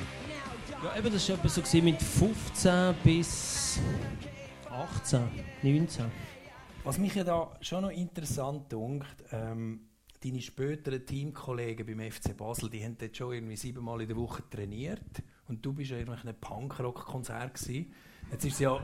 [0.84, 3.80] Ja, eben, das war etwa so mit 15 bis
[4.67, 5.30] 18,
[5.62, 6.06] 19.
[6.84, 9.82] Was mich ja da schon noch interessant dunkt, ähm,
[10.24, 14.41] deine späteren Teamkollegen beim FC Basel, die haben dort schon irgendwie siebenmal in der Woche
[14.50, 17.93] trainiert und du bist ja irgendwie in einem Punkrock-Konzert gewesen.
[18.32, 18.80] Jetzt ist es ja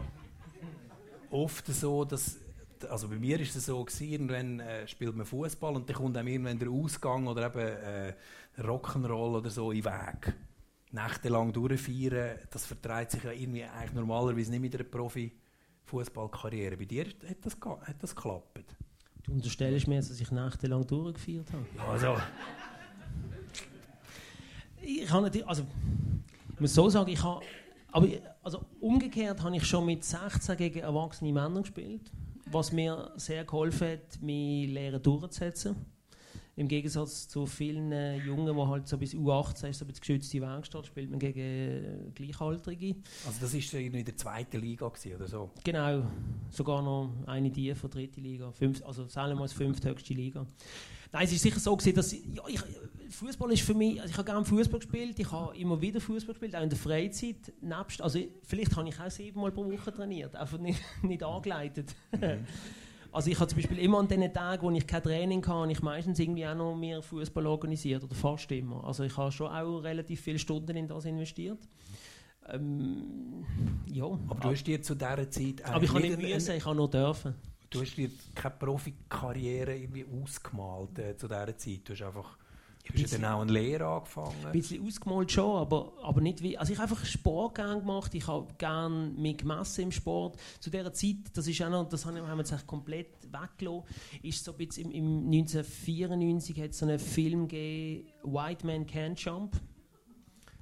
[1.32, 2.38] oft so, dass
[2.86, 6.18] also bei mir ist es so gewesen, irgendwann äh, spielt man Fußball und dann kommt
[6.18, 8.14] einem irgendwann der Ausgang oder eben äh,
[8.60, 10.34] Rock'n'Roll oder so in den Weg.
[10.92, 16.76] Nächtelang durchfeiern, das vertreibt sich ja irgendwie eigentlich normalerweise nicht mit einer Profi-Fußballkarriere.
[16.78, 18.76] Bei dir hat das, hat das geklappt?
[19.24, 21.66] Du unterstellst mir jetzt, dass ich nächtelang durchgeführt habe.
[21.90, 22.18] Also,
[24.82, 25.64] Ich habe natürlich, also,
[26.54, 27.42] ich muss so sagen, ich habe,
[27.92, 28.08] aber
[28.44, 32.12] also umgekehrt habe ich schon mit 16 gegen erwachsene Männer gespielt,
[32.54, 35.76] was mir sehr geholfen hat, mich Lehren durchzusetzen.
[36.62, 40.42] Im Gegensatz zu vielen äh, Jungen, die halt so bis U18 ist, so bisschen geschützte
[40.42, 42.98] Werkstatt, spielt man gegen äh, Gleichaltrige.
[43.26, 45.50] also das war irgendwie in der zweiten Liga gewesen, oder so?
[45.64, 46.04] Genau,
[46.52, 50.46] sogar noch eine die von dritte Liga, fünf, also sagen wir mal fünfthöchste Liga.
[51.12, 52.62] Nein, es ist sicher so gewesen, dass ja, ich,
[53.10, 56.34] Fußball ist für mich, also ich habe gerne Fußball gespielt, ich habe immer wieder Fußball
[56.34, 57.52] gespielt, auch in der Freizeit.
[57.60, 61.96] Nebst, also vielleicht habe ich auch siebenmal pro Woche trainiert, einfach nicht, nicht angeleitet.
[63.12, 65.72] Also ich habe zum Beispiel immer an den Tagen, wo ich kein Training hatte, habe
[65.72, 68.84] ich meistens irgendwie auch noch mehr Fußball organisiert oder fast immer.
[68.86, 71.60] Also ich habe schon auch relativ viele Stunden in das investiert.
[72.50, 73.46] Ähm,
[73.86, 74.06] ja.
[74.06, 76.90] Aber du hast dir zu dieser Zeit Aber ich habe nicht müssen, ich habe nur
[76.90, 77.36] dürfen.
[77.70, 81.82] Du hast dir keine Profikarriere irgendwie ausgemalt äh, zu dieser Zeit.
[81.86, 82.38] Du hast einfach
[82.92, 84.46] du hast ja dann auch eine Lehre angefangen.
[84.46, 86.58] Ein bisschen ausgemalt schon, aber, aber nicht wie.
[86.58, 90.38] Also ich habe einfach Sport gern gemacht, ich habe gern mich gemessen im Sport.
[90.60, 93.84] Zu dieser Zeit, das ist auch noch, das haben wir jetzt komplett weggelassen,
[94.22, 98.86] ist so ein bisschen im, im 1994 hat es so einen Film gegeben, White Man
[98.86, 99.60] Can't Jump.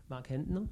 [0.08, 0.68] Wer kennt ihn noch?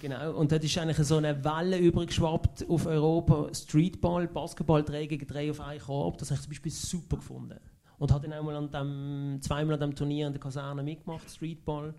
[0.00, 3.48] Genau, und dort ist eigentlich so eine Welle übergeschwappt auf Europa.
[3.54, 6.18] Streetball, Basketball, drei gegen drei auf einen Korb.
[6.18, 7.58] Das habe ich zum Beispiel super gefunden.
[7.98, 11.28] Und habe dann auch mal an dem, zweimal an dem Turnier in der Kaserne mitgemacht,
[11.30, 11.94] Streetball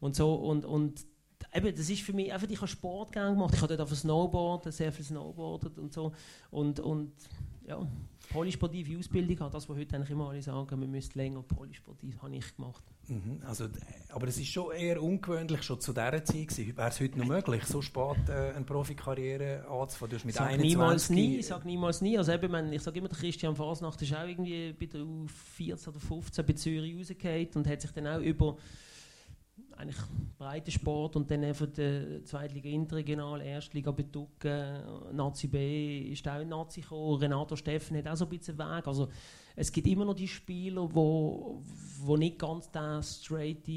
[0.00, 0.34] und so.
[0.34, 1.04] Und, und
[1.54, 3.54] eben, das ist für mich einfach, ich habe Sport gemacht.
[3.54, 6.12] Ich habe dort auf Snowboard, sehr viel snowboardet und so.
[6.50, 7.12] Und, und
[7.66, 7.84] ja,
[8.32, 12.34] polysportive Ausbildung hat das, was heute eigentlich immer alle sagen, man müsste länger polysportiv, habe
[12.36, 12.82] ich gemacht.
[13.08, 13.68] Mhm, also, äh,
[14.10, 16.76] aber es ist schon eher ungewöhnlich, schon zu dieser Zeit gewesen.
[16.76, 20.10] Wäre es heute noch möglich, so spät äh, eine Profikarriere anzufangen?
[20.10, 22.16] Du hast mit 21 niemals nie, ich sage niemals nie.
[22.18, 25.88] Also eben, wenn- ich sage immer, der Christian Fasnacht ist auch irgendwie bei der U14
[25.88, 28.56] oder 15 bei Zürich rausgefallen und hat sich dann auch über
[29.82, 30.02] eigentlich
[30.38, 36.80] Breitensport und dann von der Zweitliga Interregional, Erstliga Beducken, Nazi B ist auch in Nazi
[36.80, 38.86] gekommen, Renato Steffen hat auch so ein bisschen Weg.
[38.86, 39.08] Also
[39.54, 41.62] es gibt immer noch die Spieler, wo,
[42.00, 43.68] wo nicht ganz den straight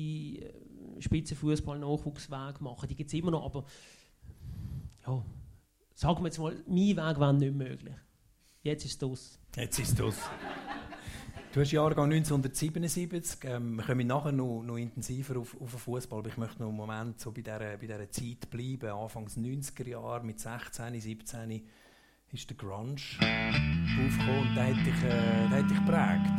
[0.99, 2.87] Spitzenfußball-Nachwuchsweg machen.
[2.87, 3.65] Die gibt es immer noch, aber
[5.05, 5.23] ja,
[5.93, 7.95] sagen wir jetzt mal, mein Weg wäre nicht möglich.
[8.63, 9.39] Jetzt ist es.
[9.55, 10.29] Jetzt ist es
[11.55, 13.45] Du hast Jahrgang 1977.
[13.45, 16.67] Ähm, wir kommen nachher noch, noch intensiver auf, auf den Fußball, aber ich möchte noch
[16.67, 18.89] einen Moment so bei dieser, bei dieser Zeit bleiben.
[18.89, 21.61] Anfangs 90er Jahre, mit 16, 17
[22.33, 26.35] ist der Grunge aufgekommen und der hat dich, äh, der hat dich geprägt.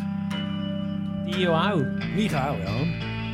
[1.35, 2.15] Die ja auch.
[2.15, 3.26] Mich auch, ja.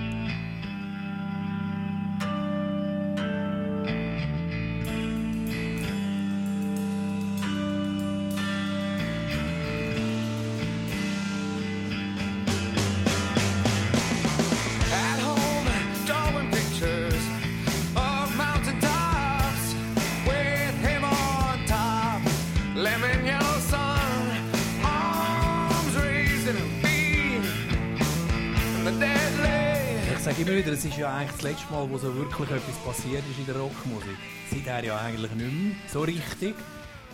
[31.22, 34.16] Eigentlich das letzte Mal, wo so wirklich etwas passiert ist in der Rockmusik.
[34.50, 36.54] Seither ja eigentlich nicht mehr so richtig.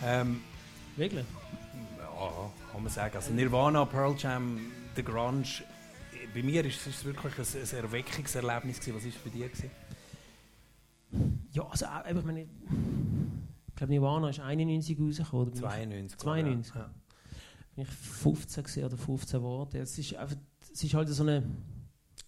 [0.03, 0.41] Ähm,
[0.95, 1.25] Wirklich?
[1.97, 3.15] ja, kann man sagen.
[3.15, 4.59] Also Nirvana, Pearl Jam,
[4.95, 5.47] The Grunge.
[6.33, 8.79] Bei mir ist es wirklich ein, ein Erweckungserlebnis.
[8.79, 8.95] Gewesen.
[8.95, 9.49] Was war es bei dir?
[9.49, 9.71] Gewesen?
[11.51, 15.47] Ja, also eben, ich meine, ich glaube, Nirvana ist 91 rausgekommen.
[15.47, 16.17] oder bin ich- 92.
[16.19, 16.75] 92.
[16.75, 16.89] Ja.
[17.75, 19.81] bin ich 15 gewesen oder 15 geworden.
[19.81, 20.35] Es ist einfach,
[20.73, 21.43] es ist halt so eine,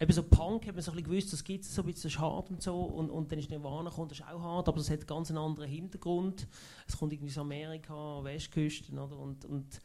[0.01, 2.13] eben so Punk, hat man so ein gewusst, das gibt es so ein bisschen, das
[2.13, 2.75] ist hart und so.
[2.75, 5.37] Und, und dann ist Nirvana gekommen, das ist auch hart, aber das hat ganz einen
[5.37, 6.47] anderen Hintergrund.
[6.87, 9.17] Es kommt irgendwie aus Amerika, Westküsten, oder?
[9.17, 9.79] Und, und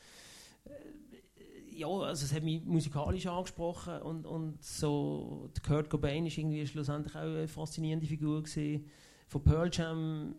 [0.65, 6.67] äh, ja, also es hat mich musikalisch angesprochen und, und so, Kurt Cobain ist irgendwie
[6.67, 8.87] schlussendlich auch eine faszinierende Figur gewesen.
[9.29, 10.35] Von Pearl Jam,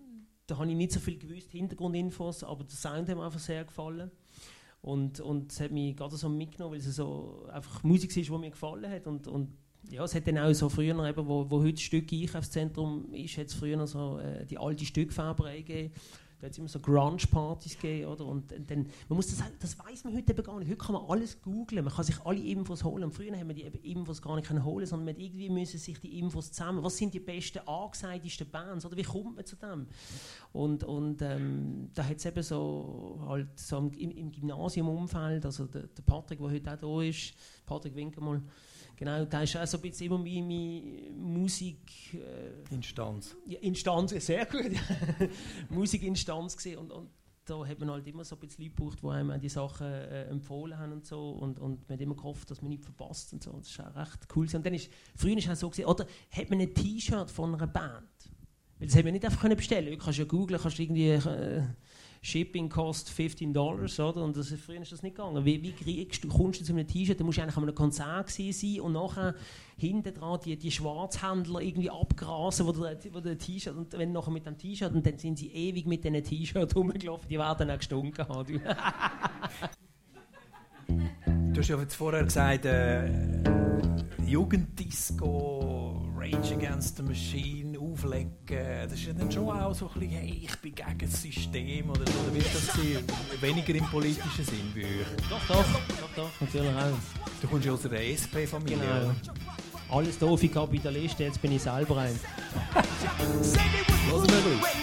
[0.48, 3.64] da habe ich nicht so viel gewusst, Hintergrundinfos, aber der Sound hat mir einfach sehr
[3.64, 4.10] gefallen.
[4.82, 8.32] Und, und es hat mich gerade so mitgenommen, weil es so einfach Musik ist, die
[8.32, 9.06] mir gefallen hat.
[9.06, 9.52] Und, und
[9.90, 13.48] ja, es hat dann auch so früher, eben, wo, wo heute Stück Einkaufszentrum ist, hat
[13.48, 15.94] es früher so äh, die alte Stückfärberei gegeben.
[16.40, 18.26] Da hat es immer so Grunge-Partys gegeben, oder?
[18.26, 20.70] Und dann, man muss das, das weiß man heute eben gar nicht.
[20.70, 23.06] Heute kann man alles googlen, man kann sich alle Infos holen.
[23.06, 26.00] Und früher haben wir die Infos gar nicht können holen, sondern man irgendwie müssen sich
[26.00, 26.84] die Infos zusammen.
[26.84, 28.96] Was sind die besten angesagtesten Bands, oder?
[28.96, 29.88] Wie kommt man zu dem?
[30.54, 35.88] Und, und ähm, da hat es eben so halt so im, im Gymnasiumumfeld, also der,
[35.88, 37.34] der Patrick, der heute auch da ist,
[37.66, 38.44] Patrick Winker mal,
[38.98, 42.14] genau, da ist auch so ein bisschen immer meine Musik.
[42.14, 43.38] Äh, Instanz.
[43.46, 44.72] ja, Instanz, sehr gut.
[45.70, 47.10] Musikinstanz gesehen und, und
[47.46, 50.26] da hat man halt immer so ein bisschen Leute gebraucht, die einem die Sachen äh,
[50.26, 53.42] empfohlen haben und so und, und man hat immer gehofft, dass man nicht verpasst und
[53.42, 53.52] so.
[53.54, 54.48] Das ist auch recht cool.
[54.54, 57.56] Und dann ist, früher ist es auch so gewesen, oder hat man ein T-Shirt von
[57.56, 58.04] einer Band?
[58.80, 59.92] Weil das haben wir nicht einfach können bestellen.
[59.92, 61.64] Du kannst ja googlen, kannst irgendwie äh,
[62.28, 64.22] Shipping cost 15 Dollars, oder?
[64.22, 65.46] Und das, früher ist das nicht gegangen.
[65.46, 67.18] Wie, wie kriegst du, kommst du zu einem T-Shirt?
[67.18, 69.34] Da musst du eigentlich an einem Konzert sein und nachher
[69.78, 74.32] hinten dran die, die Schwarzhändler irgendwie abgrasen, wo der, wo der T-Shirt und wenn nachher
[74.32, 77.78] mit dem T-Shirt und dann sind sie ewig mit diesen T-Shirt rumgelaufen, die werden auch
[77.78, 78.46] gestunken haben.
[80.88, 81.54] du.
[81.54, 83.10] Du hast ja jetzt vorher gesagt, äh,
[84.26, 87.67] Jugenddisco, Rage Against the Machine,
[87.98, 91.22] Auflegen, das ist ja dann schon auch so ein bisschen, hey, ich bin gegen das
[91.22, 92.20] System oder so.
[92.20, 95.30] Oder wie ist das weniger im politischen Sinn bei euch?
[95.30, 97.42] doch, doch, doch, doch, natürlich auch.
[97.42, 98.78] Du kommst ja aus einer SP-Familie.
[98.78, 99.98] Genau.
[99.98, 102.20] Alles doofe Kapitalisten, jetzt bin ich selber ein.
[104.10, 104.78] Ugly.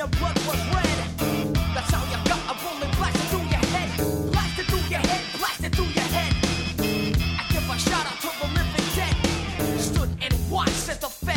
[10.54, 11.33] when the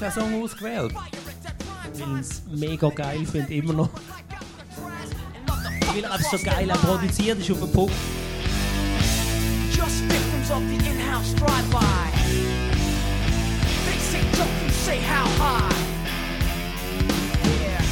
[0.00, 0.94] hast du den Song ausgewählt?
[0.94, 3.90] Weil ich es mega geil finde, immer noch.
[5.46, 7.94] Weil einfach so geil auch produziert ist auf den Punkt.
[9.72, 12.10] Just victims of the in-house drive-by.
[13.86, 15.74] They say don't you say how high.
[17.44, 17.82] Yeah.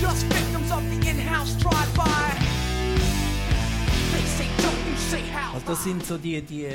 [0.00, 2.53] Just victims of the in-house drive-by.
[5.54, 6.66] Also das sind so die, die,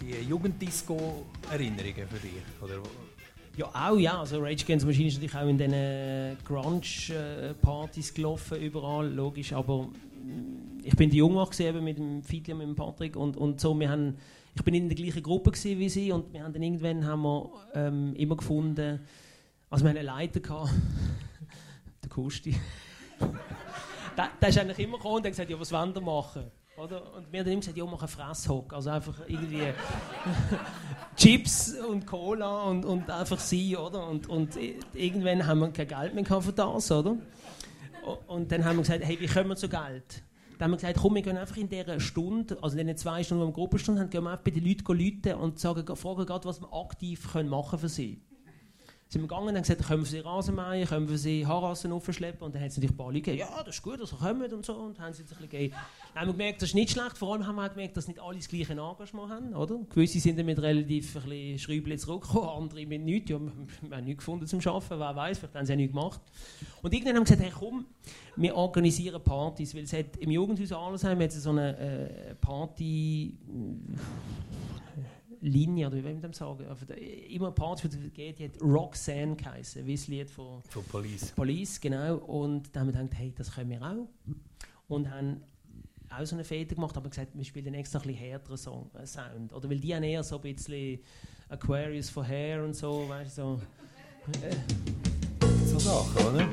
[0.00, 2.82] die Jugenddisco-Erinnerungen für dich, oder?
[3.56, 4.20] Ja, auch ja.
[4.20, 9.52] Also Rage Against the Machine ist natürlich auch in diesen Grunge-Partys gelaufen, überall, logisch.
[9.52, 9.88] Aber
[10.82, 13.78] ich bin die gewesen, eben mit dem Fiedli und mit dem Patrick und, und so.
[13.78, 14.16] Wir haben,
[14.54, 17.50] ich bin in der gleichen Gruppe wie sie und wir haben dann irgendwann haben wir,
[17.74, 19.00] ähm, immer gefunden,
[19.68, 20.70] also wir haben einen Leiter gehabt,
[22.02, 22.56] der Kusti.
[24.16, 26.50] der, der ist eigentlich immer gekommen und hat gesagt, ja, was wollen ihr machen?
[26.82, 27.14] Oder?
[27.14, 28.72] Und wir haben immer gesagt, ja, mach einen Fresshock.
[28.72, 29.62] Also einfach irgendwie
[31.16, 34.08] Chips und Cola und, und einfach sie, oder?
[34.08, 34.58] Und, und
[34.92, 37.16] irgendwann haben wir kein Geld mehr für das, oder?
[38.26, 40.24] Und dann haben wir gesagt, hey, wie kommen wir zu Geld?
[40.58, 43.22] Dann haben wir gesagt, komm, wir gehen einfach in dieser Stunde, also in den zwei
[43.22, 46.44] Stunden, die wir Gruppenstunde haben, gehen wir einfach bei den Leuten und sagen, fragen gerade,
[46.46, 48.20] was wir aktiv können machen für sie.
[49.12, 51.92] Sind wir gegangen und haben gesagt, können wir sie Rasen mähen, können wir sie Haarrassen
[51.92, 54.08] aufschleppen und dann hat es natürlich ein paar Leute gegeben, ja, das ist gut, dass
[54.08, 55.70] sie kommen und so und haben sie uns ein bisschen.
[56.14, 58.08] Dann haben wir gemerkt, das ist nicht schlecht, vor allem haben wir auch gemerkt, dass
[58.08, 59.80] nicht alle das gleiche Engagement haben, oder?
[59.90, 64.04] Gewisse sind dann mit relativ ein bisschen zurückgekommen, andere mit nichts, ja, wir wir haben
[64.04, 66.20] nichts gefunden zum Arbeiten, wer weiß, vielleicht haben sie ja nichts gemacht.
[66.80, 67.84] Und irgendwann haben wir gesagt, hey komm,
[68.36, 73.36] wir organisieren Partys, weil es hat im Jugendhaus Arlesheim hat es so eine äh, Party...
[75.42, 76.64] Linie, oder wie will man dem sagen?
[76.88, 80.62] Der- Immer eine Party, die es geht, die hat Roxanne geheißen, wie das Lied von
[80.68, 81.32] Von Police.
[81.32, 82.16] Police, genau.
[82.18, 84.08] Und dann haben wir gedacht, hey, das können wir auch.
[84.88, 85.42] Und haben
[86.10, 89.06] auch so eine Fete gemacht, aber gesagt, wir spielen extra ein bisschen härteren Song, äh,
[89.06, 89.52] Sound.
[89.52, 91.00] Oder weil die haben eher so ein bisschen
[91.48, 93.60] Aquarius for Hair und so, weißt du, so.
[95.66, 96.48] So Sachen, oder?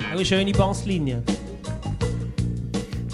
[0.00, 1.22] Auch eine schöne Basslinie.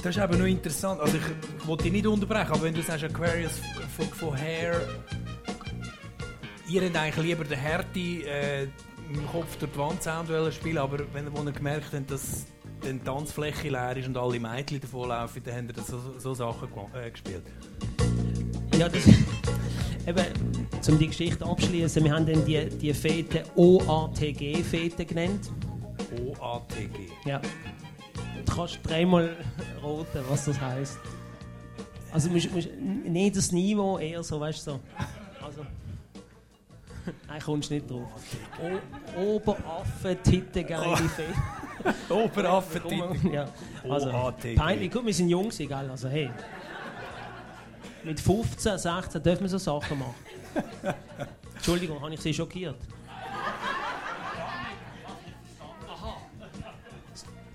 [0.05, 1.01] Das ist eben noch interessant.
[1.01, 3.59] Also ich, wollte dich nicht unterbrechen, aber wenn du sagst Aquarius
[3.97, 4.79] von, von Hair,
[6.69, 8.64] ihr habt eigentlich lieber den Härte äh,
[9.11, 12.45] im Kopf durch die Wand Sound spielen, aber wenn ihr gemerkt habt, dass
[12.85, 16.69] die Tanzfläche leer ist und alle Mädchen davon laufen, dann habt ihr so, so Sachen
[16.93, 17.45] äh, gespielt.
[18.77, 19.07] Ja, das,
[20.07, 20.27] eben,
[20.87, 25.51] um die Geschichte abzuschließen, wir haben dann die, die Fete OATG-Fete genannt.
[26.12, 27.09] OATG.
[27.25, 27.40] Ja.
[28.44, 29.37] Du kannst dreimal
[29.83, 30.99] roten, was das heisst.
[32.12, 34.81] Also musst, musst, nicht das Niveau, eher so, weißt du, so.
[35.44, 35.66] Also.
[37.29, 38.09] Nein, kommst nicht drauf.
[39.16, 41.35] O Oberaffen, Titten, geile Fete.
[42.09, 43.33] Oberaffentit.
[43.33, 43.49] ja.
[43.88, 44.11] Also,
[44.57, 44.90] peinlich.
[44.90, 45.73] Gut, wir sind jung, gell?
[45.73, 46.31] Also, hey.
[48.05, 50.14] Mit 15, 16 dürfen wir so Sachen machen.
[51.55, 52.77] Entschuldigung, habe ich Sie schockiert?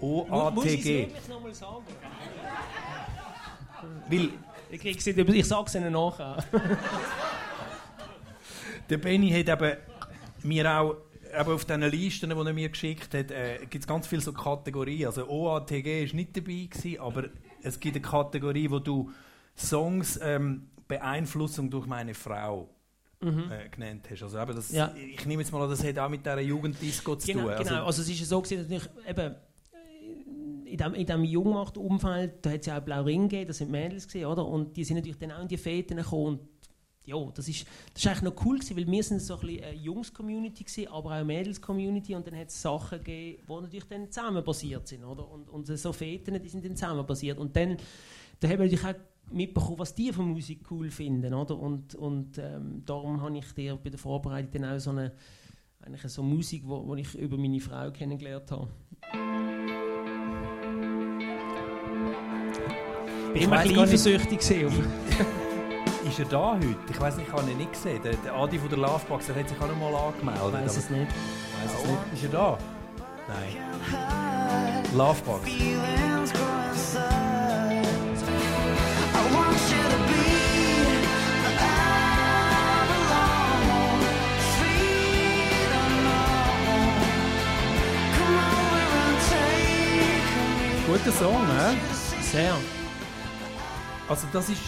[0.02, 0.86] OATG.
[0.86, 1.84] wirklich nochmal sagen?
[4.10, 4.30] Weil
[4.72, 6.44] Ich, über- ich sage es Ihnen nachher.
[8.90, 9.78] der Benny hat eben
[10.44, 10.96] mir auch
[11.38, 14.34] eben auf diesen Listen, die er mir geschickt hat, äh, gibt es ganz viele so
[14.34, 15.08] Kategorien.
[15.08, 17.26] Also OATG ist nicht dabei gewesen, aber
[17.62, 19.12] es gibt eine Kategorie, wo du
[19.56, 22.70] Songs ähm, Beeinflussung durch meine Frau
[23.22, 24.24] äh, genannt hast.
[24.24, 24.76] Also eben das, Mhm.
[24.78, 24.94] Ja.
[24.96, 27.52] Ich nehme jetzt mal an, das hat auch mit dieser Jugenddisco zu Genau, tun.
[27.52, 27.86] Also, genau.
[27.86, 29.36] Also, es ist ja so gewesen, natürlich, eben,
[30.70, 33.72] in diesem, in diesem Jungmacht-Umfeld, da hat es ja auch Blau Ring gegeben, das sind
[33.72, 34.46] Mädels gewesen, oder?
[34.46, 36.40] Und die sind natürlich dann auch in die Feten gekommen.
[37.06, 39.64] Ja, das ist, das ist eigentlich noch cool gewesen, weil wir sind so ein bisschen
[39.64, 43.88] eine Jungs-Community gewesen, aber auch eine Mädels-Community und dann hat es Sachen gegeben, die natürlich
[43.88, 45.28] dann zusammen basiert sind, oder?
[45.28, 47.40] Und, und so Feten, die sind dann zusammen basiert.
[47.40, 47.78] Und dann,
[48.40, 51.58] da haben wir natürlich auch mitbekommen, was die von Musik cool finden, oder?
[51.58, 55.14] Und, und ähm, darum habe ich dir bei der Vorbereitung dann auch so eine
[55.82, 58.68] eigentlich so Musik, wo ich über meine Frau kennengelernt habe.
[63.34, 64.40] Bin immer ein eifersüchtig
[66.10, 66.76] Ist er da heute?
[66.90, 68.02] Ich weiß nicht, ich habe ihn nicht gesehen.
[68.04, 70.44] Der, der Adi von der Lovebox der hat sich auch noch mal angemeldet.
[70.48, 71.08] Ich weiß es nicht.
[71.08, 72.00] Weiss es nicht.
[72.14, 72.58] Ist er da?
[73.28, 74.84] Nein.
[74.96, 75.48] Lovebox.
[90.88, 91.78] Guter Song, hä?
[92.22, 92.79] Sehr.
[94.10, 94.62] Also das ist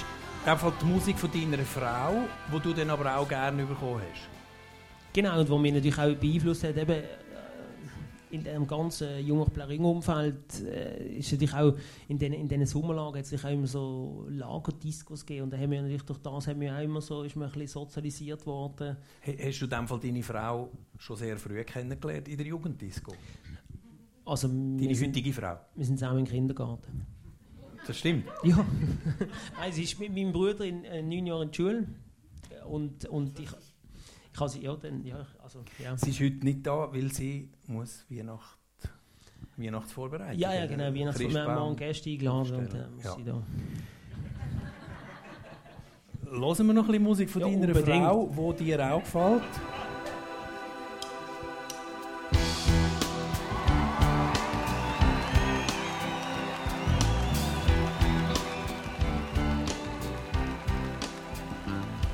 [0.46, 2.14] einfach die Musik von deiner Frau,
[2.54, 4.30] die du dann aber auch gerne bekommen hast.
[5.14, 7.04] Genau, und was mich natürlich auch beeinflusst hat, eben äh,
[8.30, 11.74] in dem ganzen Jungach-Blaring-Umfeld äh, ist natürlich auch
[12.08, 15.72] in diesen in den Sommerlagen hat es auch immer so Lagerdiscos gegeben und da haben
[15.72, 18.96] wir natürlich durch das haben wir auch immer so, ist man ein bisschen sozialisiert worden.
[19.28, 23.12] Ha- Hast du in dem Fall deine Frau schon sehr früh kennengelernt in der Jugenddisco?
[24.24, 25.58] Also Deine heutige Frau?
[25.76, 27.06] wir sind zusammen im Kindergarten.
[27.88, 28.26] Das stimmt.
[28.44, 28.66] Ja.
[29.60, 31.88] Nein, sie ist mit meinem Bruder in äh, neun Jahren in der Schule
[32.70, 33.50] und, und ich,
[34.34, 35.98] ich habe sie, ja, dann, ja, also, ja.
[35.98, 38.58] Sie ist heute nicht da, weil sie muss Weihnacht,
[39.58, 40.40] Weihnachtsvorbereitung.
[40.40, 43.16] Ja, ja, genau, wie wir haben morgen Gäste eingeladen und dann muss Ja.
[43.16, 43.44] sie da.
[46.30, 48.06] Hören wir noch ein bisschen Musik von Ja, deiner unbedingt.
[48.06, 49.42] Frau, die dir auch gefällt?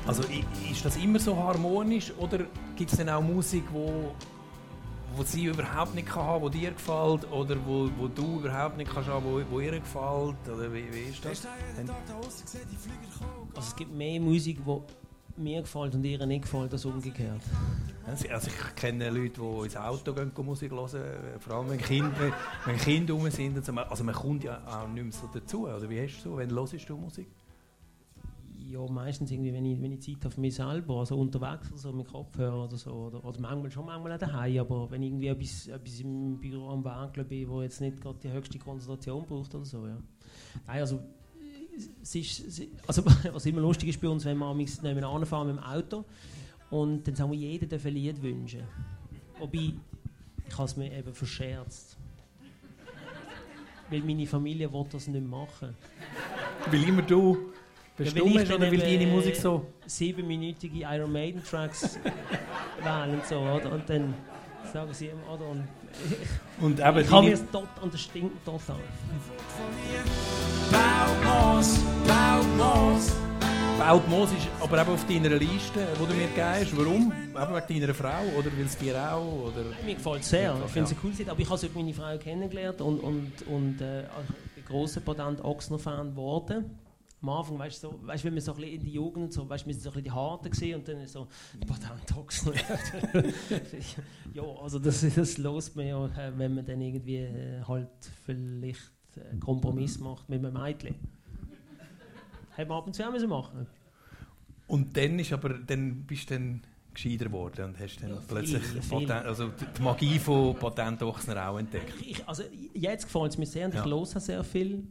[0.08, 0.22] Also
[0.70, 2.38] ist das immer so harmonisch oder
[2.76, 4.14] gibt es denn auch Musik, wo,
[5.14, 8.90] wo sie überhaupt nicht kann haben, wo dir gefällt oder wo, wo du überhaupt nicht
[8.90, 11.46] kannst haben, wo, wo ihr gefällt oder wie, wie ist das?
[13.54, 17.42] Also es gibt mehr Musik, die mir gefällt und ihr nicht gefällt, als umgekehrt.
[18.06, 21.02] Also also ich kenne Leute, die ins Auto gehen, Musik hören,
[21.38, 22.32] vor allem wenn Kinder,
[22.64, 23.58] wenn Kinder rum sind.
[23.68, 25.68] Also man kommt ja auch nicht mehr so dazu.
[25.68, 26.36] Oder wie hast du so?
[26.38, 27.28] Wenn hörst du Musik?
[28.70, 31.78] Ja, meistens irgendwie, wenn ich, wenn ich Zeit habe für mich selber, also unterwegs oder
[31.78, 35.08] so mit Kopfhörer oder so, oder, oder manchmal schon manchmal auch daheim, aber wenn ich
[35.08, 39.24] irgendwie etwas, etwas im Büro am Werkeln bin, wo jetzt nicht gerade die höchste Konzentration
[39.24, 39.96] braucht oder so, ja.
[40.66, 41.00] Nein, also
[42.02, 45.56] es ist, also, was immer lustig ist bei uns, wenn wir amigs nebeneinander fahren mit
[45.56, 46.04] dem Auto
[46.70, 48.64] und dann sagen wir, jeder darf ein Lied wünschen.
[49.38, 49.72] Wobei,
[50.46, 51.96] ich habe es mir eben verscherzt.
[53.88, 55.74] Weil meine Familie will das nicht machen.
[56.70, 57.52] Weil immer du
[57.98, 59.66] bestimmt ich dann oder weil deine äh, Musik so...
[59.86, 61.98] siebenminütige Iron Maiden Tracks
[62.82, 63.72] wählen und so, oder?
[63.72, 64.14] Und dann
[64.72, 65.46] sagen sie ihm, oder?
[65.48, 65.64] Und
[66.60, 68.76] Und eben ich habe mir es tot und das stinkt total.
[70.70, 73.12] Baumos, Baumos.
[73.78, 76.76] Baut Moos ist aber eben auf deiner Liste, die du mir gibst.
[76.76, 77.12] Warum?
[77.12, 79.46] Eben wegen deiner Frau oder weil es dir auch?
[79.46, 79.66] Oder?
[79.86, 80.56] Mir gefällt es sehr.
[80.66, 81.16] Ich finde es Ja.
[81.16, 84.06] Zeit, aber ich habe meine Frau kennengelernt und, und, und äh, ich
[84.56, 86.76] bin grosser Patent Ochsner-Fan geworden.
[87.20, 89.32] Am Anfang, weißt du, so, weißt, wenn wir so ein bisschen in die Jugend und
[89.32, 91.26] so, weißt, wir sind so ein bisschen die Harten gesehen und dann so
[91.66, 92.52] Patent Ochsner.
[94.34, 97.88] ja, also das, das lost man ja, äh, wenn man dann irgendwie äh, halt
[98.24, 98.92] vielleicht
[99.30, 100.94] einen Kompromiss macht mit einem Mädchen.
[102.54, 103.66] Hätte man ab und zu auch müssen machen
[104.68, 106.62] Und dann, ist aber, dann bist du dann
[106.94, 108.80] gescheiter geworden und hast dann Ja, plötzlich viel.
[109.06, 111.94] Patent, also die die Magie von Patent Ochsner auch entdeckt.
[112.00, 112.42] ich, also
[112.74, 113.84] jetzt gefällt es mir sehr und Ja.
[113.84, 114.84] ich höre sehr viel.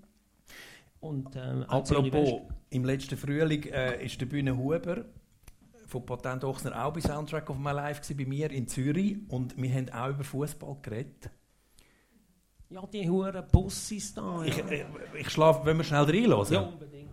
[1.08, 5.06] Und, ähm, Apropos, im letzten Frühling äh, ist der Bühne Huber
[5.86, 9.56] von Patent Ochsner auch bei Soundtrack of My Life gewesen, bei mir in Zürich und
[9.56, 11.30] wir haben auch über Fußball geredet.
[12.70, 14.44] Ja, die huren Bussis da.
[14.44, 14.66] Ich, ja.
[14.70, 14.86] ich,
[15.22, 16.54] ich schlafe, wenn wir schnell reinhören.
[16.54, 17.07] ja, unbedingt.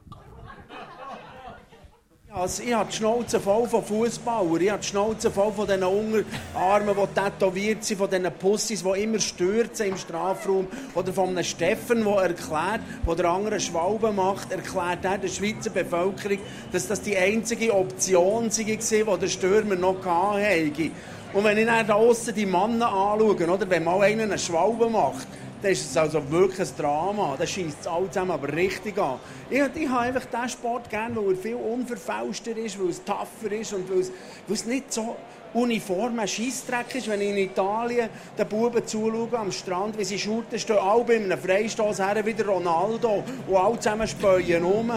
[2.36, 5.84] Also ich habe die Schnauze voll von Fußballern, ich habe die Schnauze voll von diesen
[5.84, 10.66] Unterarmen, die tätowiert sind, von diesen Pussys, die immer stürzen im Strafraum.
[10.96, 15.70] Oder von einem Steffen, der erklärt, der der andere Schwalbe macht, erklärt er der Schweizer
[15.70, 16.38] Bevölkerung,
[16.72, 20.90] dass das die einzige Option war, die der Stürmer noch hatte.
[21.34, 22.00] Und wenn ich dann da
[22.34, 25.28] die Männer anschaue, oder, wenn mal einer eine Schwalbe macht,
[25.64, 27.36] dann ist es also wirklich ein Drama.
[27.38, 29.18] Das schießt es alle zusammen aber richtig an.
[29.48, 33.52] Ich, ich habe einfach diesen Sport gerne, weil er viel unverfälschter ist, weil es tougher
[33.52, 34.12] ist und weil es,
[34.46, 35.16] weil es nicht so
[35.54, 37.08] uniform ein Scheissdreck ist.
[37.08, 41.16] Wenn ich in Italien den Buben zuschaue am Strand, wie sie shooten, stehen alle bei
[41.16, 44.92] einem Freistoß her, wie der Ronaldo, und alle zusammen späuen rum.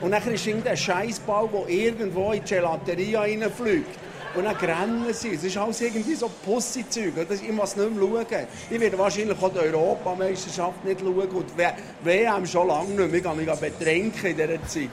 [0.00, 4.05] Und dann ist irgendein Scheißball, der irgendwo in die Gelateria reinfliegt.
[4.36, 5.30] Und dann rennen sie.
[5.34, 7.14] Es ist alles irgendwie so Pussy-Zeug.
[7.28, 8.46] Das- Ich muss nicht mehr schauen.
[8.70, 11.28] Ich werde wahrscheinlich auch die Europameisterschaft nicht schauen.
[11.28, 13.14] Und die WM schon lange nicht mehr.
[13.14, 14.90] Ich kann mich betrinken in dieser Zeit.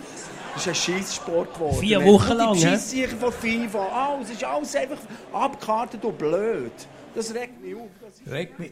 [0.54, 1.78] Das ist ein Scheisssport geworden.
[1.80, 2.70] Vier Wochen lang, Die hä?
[2.70, 3.88] Scheisssachen von FIFA.
[3.88, 4.98] Alles ist alles einfach
[5.34, 6.72] abgekartet und blöd.
[7.16, 7.88] Das regt mich auf.
[8.02, 8.72] Das ist Regt mich.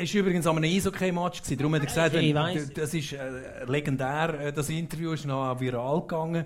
[0.00, 1.42] Es war übrigens an einem Eishockey-Match.
[1.56, 3.18] Darum hat er gesagt, Ich wenn, das ist äh,
[3.66, 4.34] legendär.
[4.40, 6.44] äh, Das Interview ist noch viral gegangen.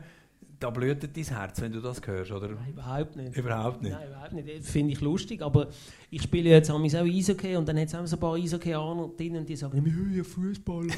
[0.62, 2.50] Da blutet dein Herz, wenn du das hörst, oder?
[2.68, 3.36] Überhaupt nicht.
[3.36, 3.92] Überhaupt nicht.
[3.92, 4.60] Nein, überhaupt nicht.
[4.60, 5.68] Das finde ich lustig, aber
[6.08, 9.38] ich spiele jetzt auch Eishockey und dann hat es auch so ein paar Eishockey-Aner drin
[9.38, 10.86] und die sagen, wir hören Fußball.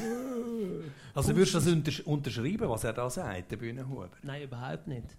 [1.15, 4.09] Also würdest du das untersch unterschreiben, was er da sagt, der Bühnenhuber?
[4.21, 5.17] Nein, überhaupt nicht.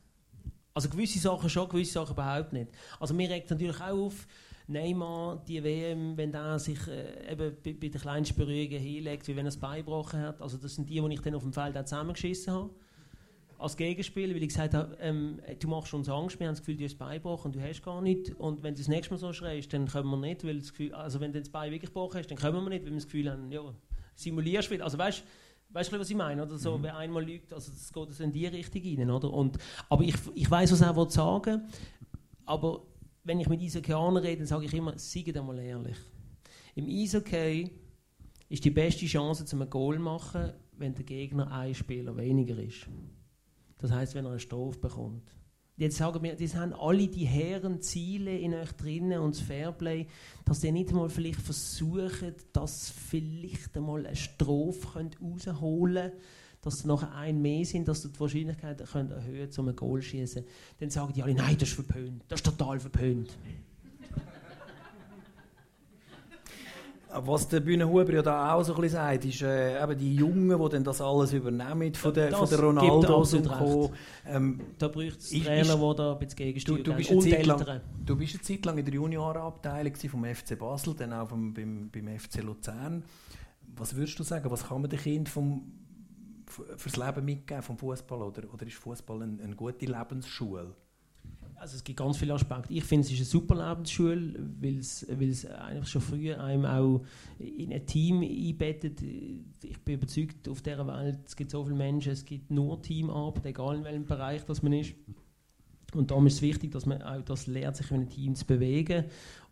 [0.75, 2.71] Also gewisse Sachen schon, gewisse Sachen überhaupt nicht.
[3.01, 4.27] Also mir regt natürlich auch auf,
[4.69, 9.37] Neymar, die WM, wenn der sich äh, eben bei, bei den kleinsten Berührungen hinlegt, wie
[9.37, 10.41] wenn er das Bein gebrochen hat.
[10.41, 12.71] Also das sind die, die ich dann auf dem Feld auch zusammengeschissen habe.
[13.59, 16.77] Als Gegenspiel, weil ich gesagt habe, ähm, du machst uns Angst, wir haben das Gefühl,
[16.77, 18.35] du hast das Bein gebrochen du hast gar nicht.
[18.39, 20.93] Und wenn du das nächste Mal so schreist, dann können wir nicht, weil das Gefühl,
[20.95, 23.07] also wenn du das Bein wirklich gebrochen hast, dann können wir nicht, weil wir das
[23.07, 23.63] Gefühl haben, ja,
[24.15, 24.85] simulierst wieder.
[24.85, 25.25] Also weißt
[25.71, 26.43] Weißt du, was ich meine?
[26.43, 29.11] Oder so, Wer einmal lügt, also das geht so in die Richtung rein.
[29.11, 29.33] Oder?
[29.33, 31.63] Und, aber ich, ich weiß, was er will sagen
[32.45, 32.87] Aber
[33.25, 35.97] wenn ich mit Eishockeyern rede, dann sage ich immer, seid einmal ehrlich.
[36.77, 37.71] Im Eishockey
[38.49, 42.59] ist die beste Chance, zum ein Goal zu machen, wenn der Gegner ein Spieler weniger
[42.59, 42.87] ist.
[43.79, 45.37] Das heißt, wenn er eine Strophe bekommt.
[45.79, 50.07] Jetzt sagen wir, das haben alle die hehren Ziele in euch drinnen und das Fairplay,
[50.47, 56.23] dass ihr nicht mal vielleicht versucht, dass vielleicht einmal eine Strophe könnt rausholen könnt,
[56.63, 60.09] dass nachher ein mehr sind, dass ihr die Wahrscheinlichkeit könnt erhöhen um ein Goal zu
[60.09, 60.45] schießen.
[60.81, 63.37] Dann sagen die alle, nein, das ist verpönt, das ist total verpönt.
[67.25, 70.63] Was der Bühnenhuber ja da auch so ein bisschen sagt, ist äh, eben die Jungen,
[70.63, 73.93] die dann das alles übernehmen von der, Das von der er Ronaldos und Co.
[74.27, 77.47] Ähm, Da braucht es Trainer, die da ein bisschen du, gegensteuern du, bist und Zeit
[77.47, 77.81] lang, Eltern.
[78.05, 81.55] du bist eine Zeit lang in der Juniorenabteilung gewesen vom FC Basel, dann auch vom,
[81.55, 83.05] beim, beim FC Luzern.
[83.77, 85.73] Was würdest du sagen, was kann man den Kind vom,
[86.47, 90.75] fürs Leben mitgeben vom Fußball oder, oder ist Fußball eine, eine gute Lebensschule?
[91.59, 92.73] Also es gibt ganz viele Aspekte.
[92.73, 97.03] Ich finde, es ist eine super Lebensschule, weil es, weil schon früher einem auch
[97.39, 99.01] in ein Team einbettet.
[99.03, 103.47] Ich bin überzeugt, auf dieser Welt es gibt so viele Menschen, es gibt nur Teamarbeit,
[103.47, 104.95] egal in welchem Bereich das man ist.
[105.95, 108.45] Und darum ist es wichtig, dass man auch das lernt, sich in einem Team zu
[108.45, 109.05] bewegen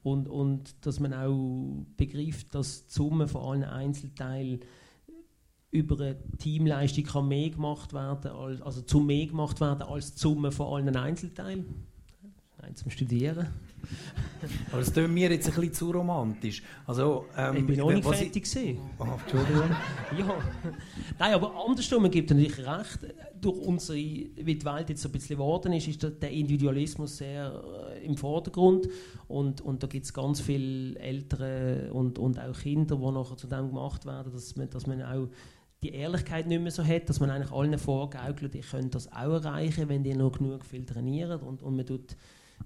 [0.03, 4.61] und, und dass man auch begreift, dass die Summe von allen Einzelteilen
[5.71, 10.21] über eine Teamleistung kann mehr gemacht werden, als, also zu mehr gemacht werden als die
[10.21, 11.87] Summe von allen Einzelteilen.
[12.65, 13.47] Eins zum Studieren.
[14.71, 16.63] Aber das tut mir jetzt ein bisschen zu romantisch.
[16.87, 18.79] Also, ähm, ich bin noch nicht fertig gesehen.
[18.99, 19.71] Oh, Entschuldigung.
[20.19, 20.35] Ja.
[21.19, 23.15] Nein, aber andersrum gibt es natürlich recht.
[23.41, 27.63] Durch unsere, wie die Welt jetzt so ein bisschen geworden ist, ist der- Individualismus sehr
[27.95, 28.89] äh, im Vordergrund.
[29.29, 33.47] Und, und da gibt es ganz viele Eltern und, und auch Kinder, die nachher zu
[33.47, 35.29] dem gemacht werden, dass man, dass man auch
[35.83, 39.33] die Ehrlichkeit nicht mehr so hat, dass man eigentlich allen vorgaukelt, ich könnte das auch
[39.35, 41.41] erreichen, wenn die noch genug viel trainieren.
[41.41, 42.17] Und, und man tut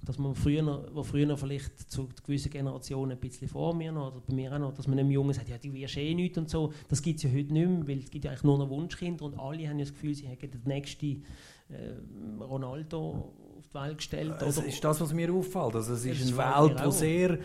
[0.05, 4.23] dass man früher, wo früher vielleicht zu gewissen Generationen ein bisschen vor mir noch, oder
[4.27, 6.49] bei mir auch noch, dass man einem Jungen sagt, ja, du wirst eh nichts und
[6.49, 6.73] so.
[6.89, 9.25] Das gibt es ja heute nicht mehr, weil es gibt ja eigentlich nur noch Wunschkinder
[9.25, 11.25] und alle haben ja das Gefühl, sie hätten den nächsten
[11.69, 14.35] äh, Ronaldo auf die Welt gestellt.
[14.39, 15.75] Das ist das, was mir auffällt.
[15.75, 16.93] Also es ist eine Welt, auch.
[16.93, 17.39] sehr,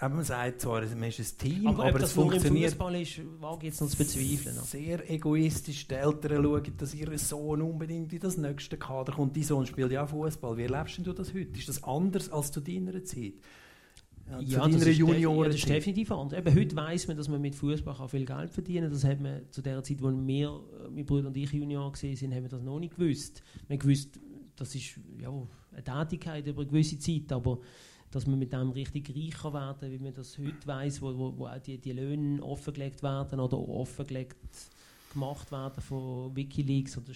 [0.00, 3.00] äh, man sagt zwar, man ist ein Team, aber, aber, es nur im funktioniert Fußball
[3.00, 4.56] ist, wage jetzt noch zu bezweifeln.
[4.64, 5.86] sehr egoistisch.
[5.88, 9.36] Die Eltern schauen, dass ihr Sohn unbedingt in das nächste Kader kommt.
[9.36, 10.56] Dein Sohn spielt ja auch Fußball.
[10.56, 11.58] Wie erlebst du das heute?
[11.58, 13.34] Ist das anders als zu deiner Zeit?
[14.28, 16.38] Ja, zu Ja, das deiner ist, ja, Junioren das ist definitiv anders.
[16.38, 18.92] Eben, heute weiss man, dass man mit Fußball viel Geld verdienen kann.
[18.92, 21.94] Das hat man zu der Zeit, wo wir, äh, mein Bruder und ich Junior waren,
[21.94, 23.42] sind, haben wir das noch nicht gewusst.
[23.68, 24.18] Wir haben gewusst,
[24.56, 25.30] das ist ja,
[25.72, 27.60] eine Tätigkeit über eine gewisse Zeit, aber
[28.16, 31.34] dass man mit dem richtig reich kann werden wie man das heute weiß, wo, wo,
[31.36, 34.36] wo auch die, die Löhne offengelegt werden oder offengelegt
[35.12, 37.12] gemacht werden von Wikileaks oder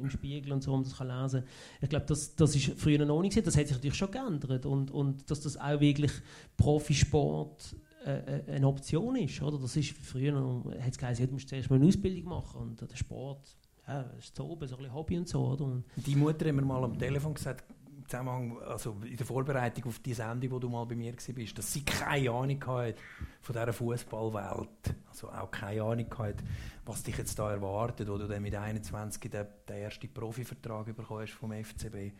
[0.00, 1.42] im Spiegel und so, um das kann lesen.
[1.80, 3.36] Ich glaube, das, das ist früher noch nicht.
[3.36, 6.12] Das hat sich natürlich schon geändert und, und dass das auch wirklich
[6.56, 9.58] Profisport äh, äh, eine Option ist, oder?
[9.58, 12.80] Das ist früher noch, hat es geheißen, du musst zuerst mal eine Ausbildung machen und
[12.80, 15.64] der Sport, ja, ist so oben, so ein bisschen Hobby und so, oder?
[15.64, 17.64] Und Die Mutter hat mir mal am Telefon gesagt,
[18.08, 21.72] Zusammenhang, also in der Vorbereitung auf die Sendung, wo du mal bei mir warst, dass
[21.72, 22.98] sie keine Ahnung hatte
[23.40, 24.94] von dieser Fußballwelt.
[25.08, 26.44] Also auch keine Ahnung hatte,
[26.86, 31.22] was dich jetzt da erwartet, wo du dann mit 21 den, den ersten Profivertrag bekommen
[31.22, 32.14] hast vom FCB.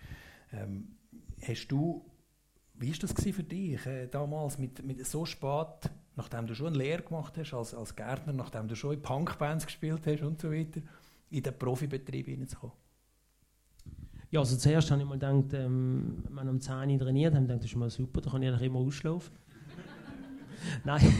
[0.53, 0.97] Ähm,
[1.43, 2.05] hast du,
[2.74, 6.78] wie war das für dich äh, damals mit, mit so spät, nachdem du schon eine
[6.78, 10.53] Lehre gemacht hast als, als Gärtner, nachdem du schon in Punkbands gespielt hast und so
[10.53, 10.82] weiter,
[11.30, 12.76] in den Profibetrieb hineinzukommen?
[14.31, 17.61] Ja, also zuerst habe ich mal gedacht, ähm, wir am 10 Uhr trainiert haben, gedacht,
[17.61, 19.33] das ist mal super, da kann ich eigentlich immer ausschlafen.
[20.85, 21.01] Nein.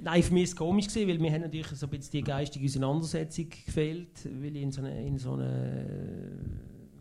[0.00, 2.22] Nein, für mich war es komisch, gewesen, weil mir haben natürlich so ein bisschen die
[2.22, 6.38] geistige Auseinandersetzung gefehlt, weil ich in so eine, in so eine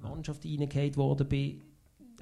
[0.01, 1.61] Mannschaft reingefallen worden bin,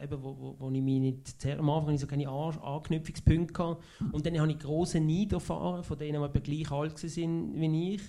[0.02, 3.82] eben, wo, wo, wo ich mich nicht, sehr am Anfang so keine An Anknüpfungspunkte hatte.
[4.12, 7.96] Und dann habe ich große Neid erfahren, von denen die etwa gleich alt waren wie
[7.96, 8.02] ich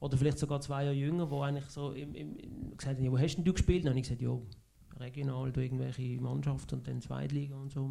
[0.00, 2.36] oder vielleicht sogar zwei Jahre jünger, die eigentlich so im, im,
[2.76, 3.84] gesagt haben, ja, wo hast denn du gespielt?
[3.84, 4.38] Dann habe ich gesagt, ja,
[4.98, 7.90] regional, durch irgendwelche Mannschaften und dann Zweitliga und so.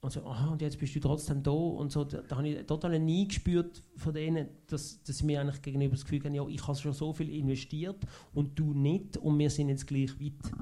[0.00, 2.04] Und so, aha, und jetzt bist du trotzdem da und so.
[2.04, 5.96] Da, da habe ich total nie gespürt von denen, dass, dass sie mir eigentlich gegenüber
[5.96, 7.96] das Gefühl haben, ja, ich habe schon so viel investiert
[8.32, 10.52] und du nicht und wir sind jetzt gleich weit.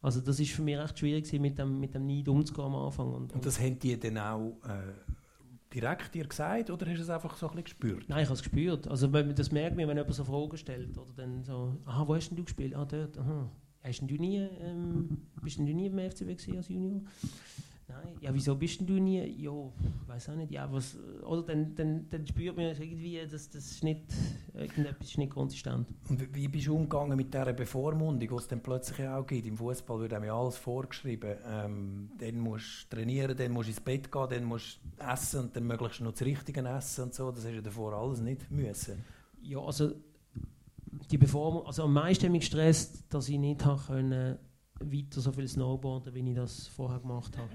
[0.00, 3.12] Also das ist für mich recht schwierig mit dem, mit dem Neid umzugehen am Anfang.
[3.12, 5.11] Und, Und das haben die dann auch äh,
[5.74, 8.08] direkt dir gesagt oder hast du es einfach so ein bisschen gespürt?
[8.08, 8.88] Nein, ich habe es gespürt.
[8.88, 10.96] Also wenn, das merkt man, wenn jemand so Fragen stellt.
[10.96, 12.74] Oder dann so, aha, wo hast denn du gespielt?
[12.74, 13.50] Ah, dort, aha.
[13.82, 17.00] Hast denn du nie, ähm, bist denn du nie beim FCB als Junior?
[17.92, 18.14] Nein.
[18.20, 19.20] Ja, wieso bist denn du nie?
[19.42, 19.52] Ja,
[20.06, 20.50] weiß auch nicht.
[20.50, 24.02] Ja, was, oder dann, dann, dann spürt man irgendwie, dass das ist nicht,
[24.54, 25.88] irgendetwas ist nicht konsistent.
[26.08, 29.46] Und wie- bist du umgegangen mit dieser Bevormundung, die es dann plötzlich auch gibt?
[29.46, 31.36] Im Fußball wird einem ja alles vorgeschrieben.
[31.46, 35.40] Ähm, dann musst du trainieren, dann musst du ins Bett gehen, dann musst du essen
[35.40, 37.30] und dann möglichst noch das Richtige essen und so.
[37.30, 39.04] Das hast du davor alles nicht müssen.
[39.42, 39.92] Ja, also,
[41.10, 44.38] die Beformung, also am meisten hat mich gestresst, dass ich nicht habe können,
[44.90, 47.48] weiter so viel Snowboarden, wie ich das vorher gemacht habe.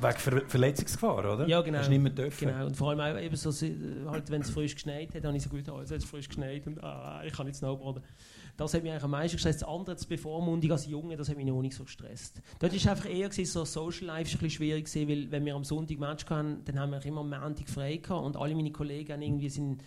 [0.00, 1.46] Wegen Ver Verletzungsgefahr, oder?
[1.46, 1.78] Ja, genau.
[1.78, 2.48] Hast du nicht mehr dürfen.
[2.48, 3.50] Genau, und vor allem auch eben so,
[4.06, 6.66] halt, wenn es frisch geschneit hat, habe ich so gut, also es hat frisch geschneit
[6.66, 8.02] und ah, ich kann nicht snowboarden.
[8.56, 9.62] Das hat mich eigentlich am meisten gestresst.
[9.62, 12.40] Das andere, das Bevormundung als Junge, das hat mich noch nicht so gestresst.
[12.58, 15.44] Dort war einfach eher gewesen, so Social Life ist ein bisschen schwierig gewesen, weil wenn
[15.44, 18.54] wir am Sonntag Match hatten, dann haben wir immer am Montag frei gehabt und alle
[18.54, 19.82] meine Kollegen haben irgendwie sind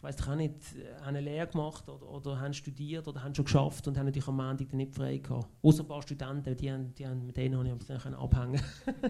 [0.00, 3.22] ich weiß doch auch nicht, äh, haben eine Lehre gemacht oder, oder haben studiert oder
[3.22, 5.46] haben schon geschafft und haben natürlich am Montag dann nicht frei gehabt.
[5.60, 8.62] Außer ein paar Studenten, die, haben, die haben, mit denen habe ich dann abhängen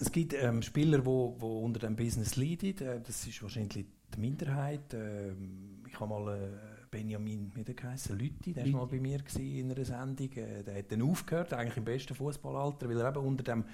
[0.00, 2.78] Es gibt ähm, Spieler, die wo, wo unter dem Business leiden.
[2.78, 3.84] Äh, das ist wahrscheinlich
[4.14, 4.94] die Minderheit.
[4.94, 6.48] Ähm, ich habe mal äh,
[6.90, 10.32] Benjamin, geheißen, Lütti, der war mal bei mir in einer Sendung.
[10.32, 13.64] Äh, der hat dann aufgehört, eigentlich im besten Fußballalter, weil er eben unter dem,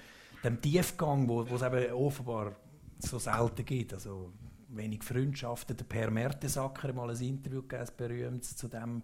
[0.43, 2.57] dem Tiefgang, wo wo es eben offenbar
[2.99, 4.33] so selten gibt, also
[4.77, 5.77] wenig Freundschaften.
[5.77, 9.03] Der Per Mertesacker hat mal ein Interview gegeben, ein berühmtes zu diesem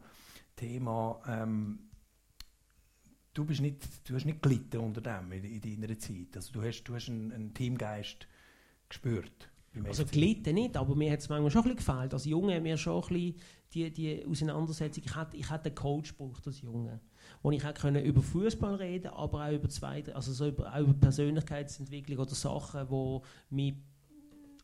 [0.56, 1.22] Thema.
[1.28, 1.80] Ähm,
[3.34, 6.36] du, bist nicht, du hast nicht gelitten unter dem in, in deiner Zeit.
[6.36, 8.28] Also du hast, du hast einen, einen Teamgeist
[8.90, 9.50] gespürt.
[9.86, 12.14] Also gelitten nicht, aber mir hat es manchmal schon ein bisschen gefehlt.
[12.14, 13.36] Als Junge hat mir schon ein bisschen
[13.74, 17.00] die, die Auseinandersetzung, ich hätte, ich hätte einen Coach gebraucht als Junge,
[17.42, 20.80] wo ich auch können über Fußball reden aber auch über zweite, also so über, auch
[20.80, 23.76] über Persönlichkeitsentwicklung oder Sachen, die mich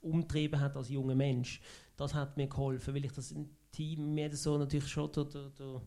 [0.01, 1.61] umtrieben hat als junger Mensch.
[1.95, 5.49] Das hat mir geholfen, weil ich das im Team, mir so natürlich schon der, der,
[5.59, 5.81] der,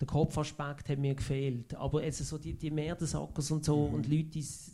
[0.00, 1.74] der Kopfaspekt hat mir gefehlt.
[1.74, 4.72] Aber jetzt so die, die Mertesackers und so und Leute, die, s-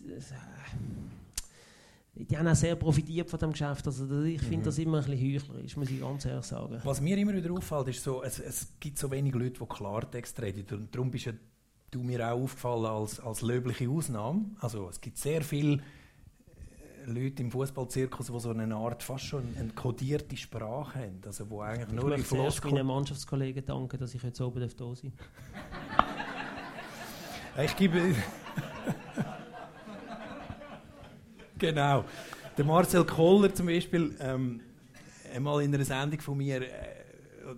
[2.14, 3.86] die haben auch sehr profitiert von dem Geschäft.
[3.86, 6.80] Also ich finde das immer ein bisschen heuchlerisch, muss ich ganz ehrlich sagen.
[6.84, 10.40] Was mir immer wieder auffällt, ist so, es, es gibt so wenige Leute, die Klartext
[10.40, 10.64] reden.
[10.78, 11.32] Und darum bist ja
[11.90, 14.46] du mir auch aufgefallen als, als löbliche Ausnahme.
[14.60, 15.80] Also es gibt sehr viele äh,
[17.06, 21.20] Leute im Fußballzirkus, die so eine Art fast schon eine kodierte Sprache haben.
[21.24, 24.60] Also wo eigentlich Ich nur in möchte zuerst meinen Mannschaftskollegen danken, dass ich jetzt oben
[24.60, 25.28] da sein darf.
[27.64, 28.14] Ich gebe.
[31.58, 32.04] genau.
[32.58, 34.60] Der Marcel Koller zum Beispiel, ähm,
[35.34, 36.68] einmal in einer Sendung von mir, äh,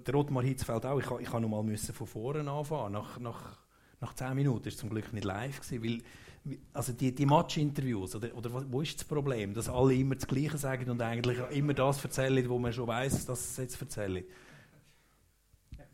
[0.07, 2.93] der Ottmar Hitzfeld auch, ich, ich ha noch mal müssen von vorne anfangen.
[2.93, 3.58] Nach, nach,
[4.01, 6.03] nach 10 Minuten ist zum Glück nicht live gewesen, weil
[6.73, 10.57] also die, die Match-Interviews, oder, oder wo ist das Problem, dass alle immer das Gleiche
[10.57, 14.25] sagen und eigentlich immer das erzählen, wo man schon weiß, dass es jetzt erzählen.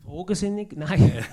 [0.03, 0.73] Fragen sind nicht.
[0.73, 0.99] Nein.
[0.99, 1.25] nein,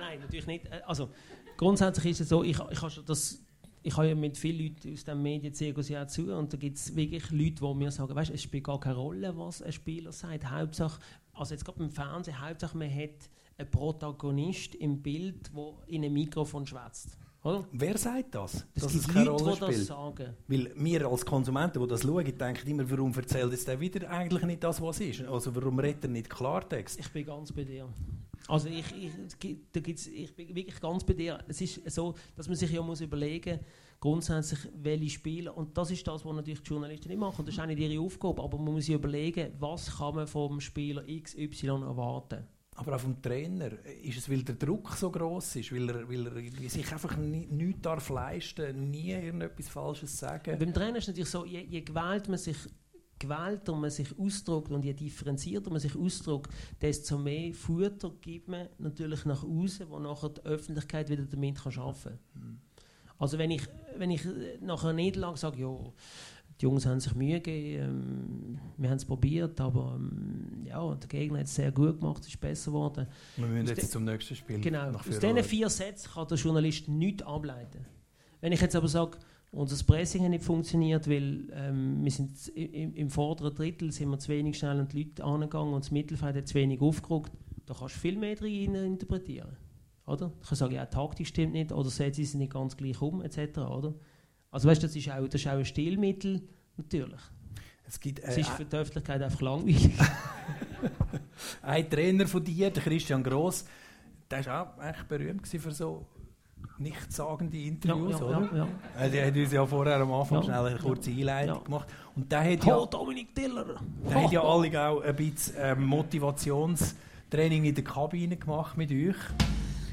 [0.00, 0.66] nein, natürlich nicht.
[0.66, 1.08] Äh, Also
[1.56, 3.42] grundsätzlich ist es so, ich, ich habe schon das
[3.82, 6.96] ich habe ja mit vielen Leuten aus dem Medienzirkus ja zu und da gibt es
[6.96, 10.50] wirklich Leute, die mir sagen, weißt, es spielt gar keine Rolle, was ein Spieler sagt.
[10.50, 11.00] Hauptsache,
[11.32, 16.14] also jetzt gerade beim Fernsehen, Hauptsache man hat einen Protagonist im Bild, der in einem
[16.14, 17.18] Mikrofon schwätzt.
[17.42, 17.64] Oder?
[17.70, 18.66] Wer sagt das?
[18.74, 19.86] Es dass gibt es keine Leute, Rolle die das spielt?
[19.86, 20.36] sagen.
[20.48, 24.42] Weil wir als Konsumenten, die das schauen, denken immer, warum erzählt jetzt der wieder eigentlich
[24.42, 25.22] nicht das, was ist?
[25.22, 26.98] Also warum redet er nicht Klartext?
[26.98, 27.88] Ich bin ganz bei dir.
[28.48, 29.36] Also ich, ich, es
[29.72, 31.38] da gibt's, ich bin wirklich ganz bei dir.
[31.46, 33.60] Es ist so, dass man sich ja muss überlegen
[34.00, 37.60] grundsätzlich, welche Spieler, und das ist das, was natürlich die Journalisten nicht machen, das ist
[37.60, 41.68] auch nicht ihre Aufgabe, aber man muss sich überlegen, was kann man vom Spieler XY
[41.68, 42.46] erwarten.
[42.78, 43.70] Aber auch vom Trainer,
[44.02, 47.46] ist es, weil der Druck so groß ist, weil er, weil er sich einfach ni-
[47.46, 50.58] nichts darf leisten, nie irgendetwas Falsches sagen?
[50.58, 52.56] Beim Trainer ist es natürlich so, je, je gewählt man sich
[53.18, 56.52] gewählter man sich ausdrückt und je differenzierter man sich ausdrückt,
[56.82, 61.78] desto mehr Futter gibt man natürlich nach außen, wo nachher die Öffentlichkeit wieder damit kann
[61.78, 62.60] arbeiten kann.
[63.18, 63.62] Also wenn ich,
[63.96, 65.78] wenn ich äh, nach einer Niederlage sage, ja,
[66.60, 71.08] die Jungs haben sich Mühe gegeben, ähm, wir haben es probiert, aber ähm, ja, der
[71.08, 73.06] Gegner hat es sehr gut gemacht, es ist besser geworden.
[73.36, 74.60] Wir müssen jetzt zum nächsten Spiel.
[74.60, 77.84] Genau, aus diesen vier Sätzen kann der Journalist nichts ableiten.
[78.40, 79.18] Wenn ich jetzt aber sage,
[79.52, 84.18] unser Pressing hat nicht funktioniert, weil ähm, wir sind im, im vorderen Drittel sind wir
[84.18, 87.32] zu wenig schnell an die Leute angegangen und das Mittelfeld hat zu wenig aufgerückt,
[87.66, 89.56] da kannst du viel mehr drin interpretieren.
[90.06, 90.32] Oder?
[90.40, 93.22] Ich kann sagen, ja, die Taktik stimmt nicht oder Sätze sind nicht ganz gleich um,
[93.22, 93.58] etc.
[93.58, 93.94] Oder?
[94.56, 96.40] Also weißt das ist auch, das ist auch ein Stilmittel,
[96.78, 97.20] natürlich.
[97.86, 99.90] Es gibt Es äh, ist für die Öffentlichkeit einfach langweilig.
[101.62, 103.66] ein Trainer von dir, der Christian Gross,
[104.30, 106.06] der war auch echt berühmt gewesen für so
[106.78, 108.56] nichtssagende Interviews, Ja, ja, oder?
[108.56, 109.04] ja, ja.
[109.04, 110.44] Äh, Der hat uns ja vorher am Anfang Ja.
[110.44, 111.62] schnell eine kurze Einleitung Ja.
[111.62, 111.88] gemacht.
[112.14, 113.66] Und der hat Oh, ja, Dominik Diller!
[114.08, 119.16] der hat ja alle auch ein bisschen ähm, Motivationstraining in der Kabine gemacht mit euch.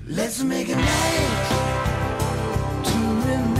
[0.07, 1.49] Let's make a night
[2.85, 3.52] to remember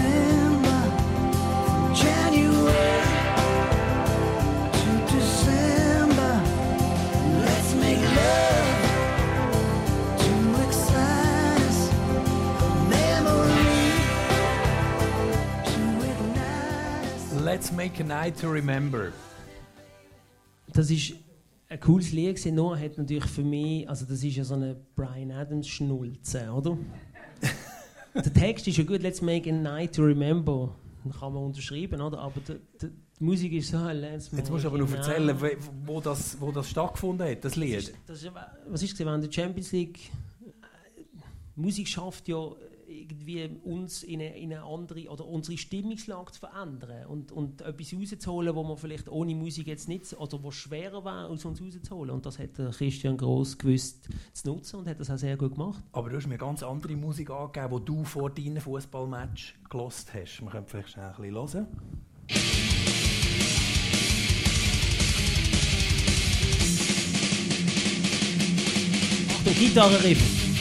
[17.99, 19.11] A night to remember.
[20.73, 21.13] Das ist
[21.69, 24.75] ein cooles Lied gewesen, nur hat natürlich für mich, also das ist ja so eine
[24.95, 26.77] Brian Adams Schnulze, oder?
[28.15, 30.73] der Text ist ja gut, let's make a night to remember,
[31.05, 32.17] den kann man unterschreiben, oder?
[32.19, 32.89] Aber die, die,
[33.19, 35.35] die Musik ist so, let's make Jetzt musst du aber noch erzählen,
[35.85, 37.77] wo- das, wo das stattgefunden hat, das Das Lied.
[37.77, 38.31] ist, das ist,
[38.67, 39.99] was ist während der Champions League?
[40.45, 41.01] äh,
[41.55, 42.51] Musik schafft ja
[42.87, 47.93] irgendwie uns in eine, in eine andere oder unsere Stimmungslage zu verändern und, und etwas
[47.93, 52.11] rauszuholen, wo man vielleicht ohne Musik jetzt nicht oder wo schwerer war, aus uns rauszuholen.
[52.11, 55.83] Und das hat Christian Gross gewusst zu nutzen und hat das auch sehr gut gemacht.
[55.91, 60.41] Aber du hast mir ganz andere Musik angegeben, die du vor deinem Fußballmatch gelost hast.
[60.41, 61.67] Wir können vielleicht schnell ein bisschen hören.
[69.45, 70.52] Der Gitarrenriff.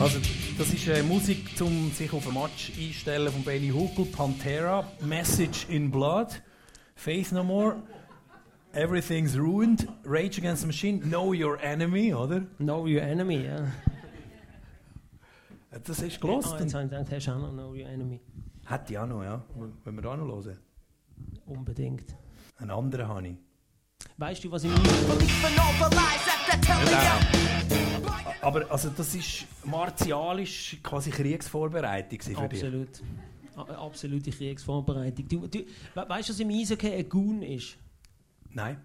[0.00, 0.18] Also,
[0.56, 5.66] das ist äh, Musik, um sich auf ein Match einstellen von Benny Huckel, Pantera, Message
[5.68, 6.40] in Blood,
[6.94, 7.76] Faith No More,
[8.72, 12.40] Everything's Ruined, Rage Against the Machine, Know Your Enemy, oder?
[12.56, 13.66] Know Your Enemy, ja.
[15.84, 16.58] Das ist gelost.
[16.58, 18.22] jetzt habe ich gedacht, hast du auch noch Know Your Enemy.
[18.66, 19.44] Hätte ich auch noch, ja.
[19.84, 20.58] Wenn wir da noch hören.
[21.44, 22.16] Unbedingt.
[22.56, 23.36] Einen anderen habe ich.
[24.16, 24.70] Weißt du, was ich
[28.40, 32.64] Aber also, das ist martialisch quasi Kriegsvorbereitung für dich.
[32.64, 32.88] Absolut.
[33.56, 35.28] Absolute Kriegsvorbereitung.
[35.28, 37.76] Du, du, we- weißt du, was im Eishockey ein Goon ist?
[38.52, 38.78] Nein.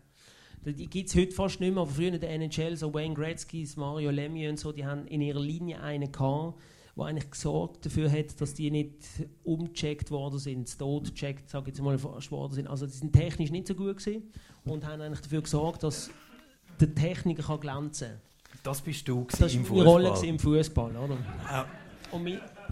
[0.65, 3.67] Die gibt es heute fast nicht mehr, aber früher in der NHL, so Wayne Gretzky,
[3.75, 6.59] Mario Lemieux und so, die haben in ihrer Linie einen gehabt,
[6.97, 8.95] der eigentlich gesorgt dafür hat, dass die nicht
[9.43, 12.67] umgecheckt worden sind, totgecheckt, sage ich jetzt mal, fast worden sind.
[12.67, 14.23] Also die sind technisch nicht so gut gewesen
[14.65, 16.09] und haben eigentlich dafür gesorgt, dass
[16.79, 18.21] der Techniker kann glänzen kann.
[18.65, 20.03] Das bist du Das im Rolle Fußball.
[20.03, 21.17] gewesen im Fußball, oder?
[21.51, 21.65] Ja.
[22.11, 22.27] Und,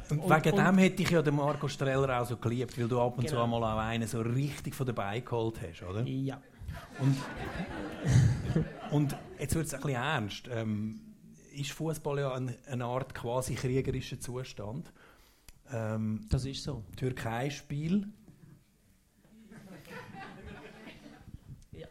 [0.10, 2.88] Und, Und- wegen und- dem hätte ich ja den Marco Streller auch so geliebt, weil
[2.88, 3.44] du ab und zu Genau.
[3.46, 6.02] einmal auch einen so richtig von dabei geholt hast, oder?
[6.04, 6.42] ja.
[7.00, 7.16] Und,
[8.92, 10.50] und jetzt wird es ein bisschen ernst.
[10.52, 11.00] Ähm,
[11.54, 14.92] ist Fußball ja ein, eine Art quasi kriegerischer Zustand?
[15.72, 16.84] Ähm, Das ist so.
[16.98, 18.08] Türkei-Spiel.
[21.72, 21.86] Ja.
[21.86, 21.90] Äh,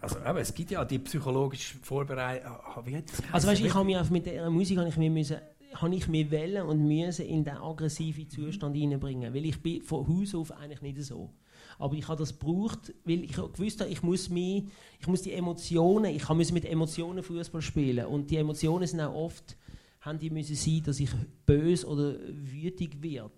[0.00, 2.52] Also, eben, es gibt ja die psychologische Vorbereitung.
[2.52, 5.38] Ah, das Also weißt, ich habe mich mit der Musik habe ich mich müssen,
[5.74, 10.06] habe ich mir wollen und müssen in den aggressiven Zustand hineinbringen, weil ich bin von
[10.06, 11.30] Haus auf eigentlich nicht so.
[11.78, 14.64] Aber ich habe das gebraucht, weil ich gewusst habe, ich muss, mich,
[15.00, 19.14] ich muss die Emotionen, ich muss mit Emotionen Fußball spielen und die Emotionen sind auch
[19.14, 19.56] oft,
[20.00, 21.10] haben die müssen sein, dass ich
[21.46, 23.32] böse oder wütig werde.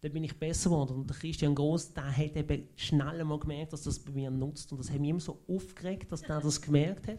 [0.00, 0.96] Dann bin ich besser geworden.
[0.96, 4.70] Und der Christian Gross, der hat eben schnell mal gemerkt, dass das bei mir nutzt.
[4.70, 7.18] Und das hat mich immer so aufgeregt, dass der das gemerkt hat.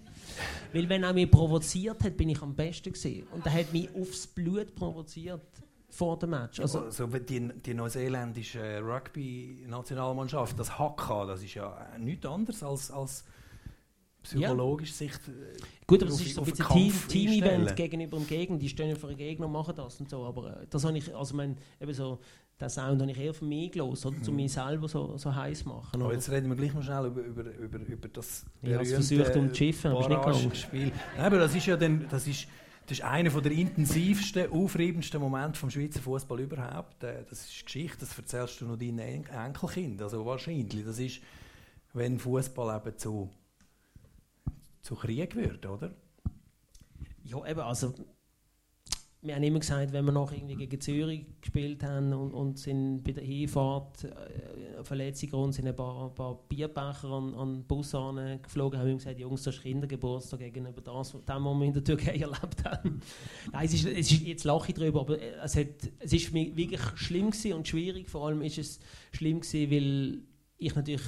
[0.71, 3.27] Weil wenn er mich provoziert hat, bin ich am besten gesehen.
[3.32, 5.41] Und er hat mich aufs Blut provoziert
[5.89, 6.59] vor dem Match.
[6.59, 13.25] Also, Also, die, die neuseeländische Rugby-Nationalmannschaft, das HK, das ist ja nichts anderes als, als
[14.24, 15.11] psychologisch sich.
[15.11, 15.57] äh,
[15.88, 18.57] Gut, aber es ist so ein Team- Team-Event gegenüber dem Gegner.
[18.57, 20.24] Die stehen ja für den Gegner und machen das und so.
[20.26, 22.20] Aber äh, das habe ich, also mein, eben so,
[22.61, 25.65] den Sound habe ich eher für mich gelesen, oder zu mir selber so, so heiß
[25.65, 25.88] machen.
[25.97, 26.01] Mhm.
[26.01, 26.13] Aber Oder?
[26.15, 29.36] jetzt reden wir gleich mal schnell über, über, über, über das Ich habe es versucht,
[29.36, 30.57] umzuschiffen, aber es nicht.
[30.57, 30.91] Spiel.
[31.15, 32.47] Nein, aber das ist ja dann, das ist,
[32.86, 37.01] das ist einer der intensivsten, aufreibendsten Momente vom Schweizer Fußball überhaupt.
[37.03, 40.01] Äh, Das ist Geschichte, das erzählst du noch deinen En- Enkelkind.
[40.01, 40.84] Also wahrscheinlich.
[40.86, 41.22] Das ist,
[41.93, 43.30] wenn Fußball eben zu,
[44.90, 45.94] zu Krieg wird, oder?
[47.24, 47.94] Ja, eben, also
[49.22, 53.04] wir haben immer gesagt, wenn wir noch irgendwie gegen Zürich gespielt haben und, und sind
[53.04, 57.92] bei der Hinfahrt äh, Verletzungsgrund sind ein paar, ein paar Bierbecher an, an Bus
[58.42, 61.84] geflogen, haben wir gesagt, Jungs, das ist Kindergeburtstag gegenüber das, das was wir in der
[61.84, 63.00] Türkei erlebt haben.
[63.52, 65.68] Nein, es ist, es ist, jetzt lache ich drüber, aber äh, es, hat,
[66.00, 68.10] es ist wirklich schlimm und schwierig.
[68.10, 68.80] Vor allem ist es
[69.12, 70.24] schlimm weil
[70.58, 71.04] ich natürlich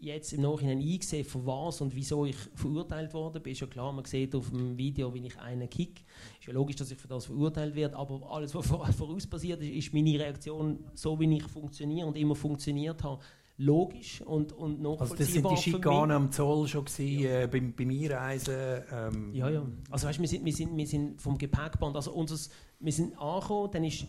[0.00, 3.52] jetzt im Nachhinein eingesehen, von was und wieso ich verurteilt worden bin.
[3.52, 6.04] Ist ja klar, man sieht auf dem Video, wie ich einen kick.
[6.40, 9.60] Ist ja logisch, dass ich für das verurteilt werde, aber alles, was vor- voraus passiert
[9.62, 13.20] ist, ist meine Reaktion, so wie ich funktioniere und immer funktioniert habe,
[13.60, 15.62] logisch und, und Also das sind nachvollziehbar die.
[15.62, 18.54] Schikanen am Zoll schon gewesen, äh, beim, beim Einreisen.
[18.92, 19.66] Ähm, Ja, ja.
[19.90, 23.70] Also weißt, wir, sind, wir, sind, wir sind vom Gepäckband, also unseres, wir sind angekommen,
[23.72, 24.06] dann ist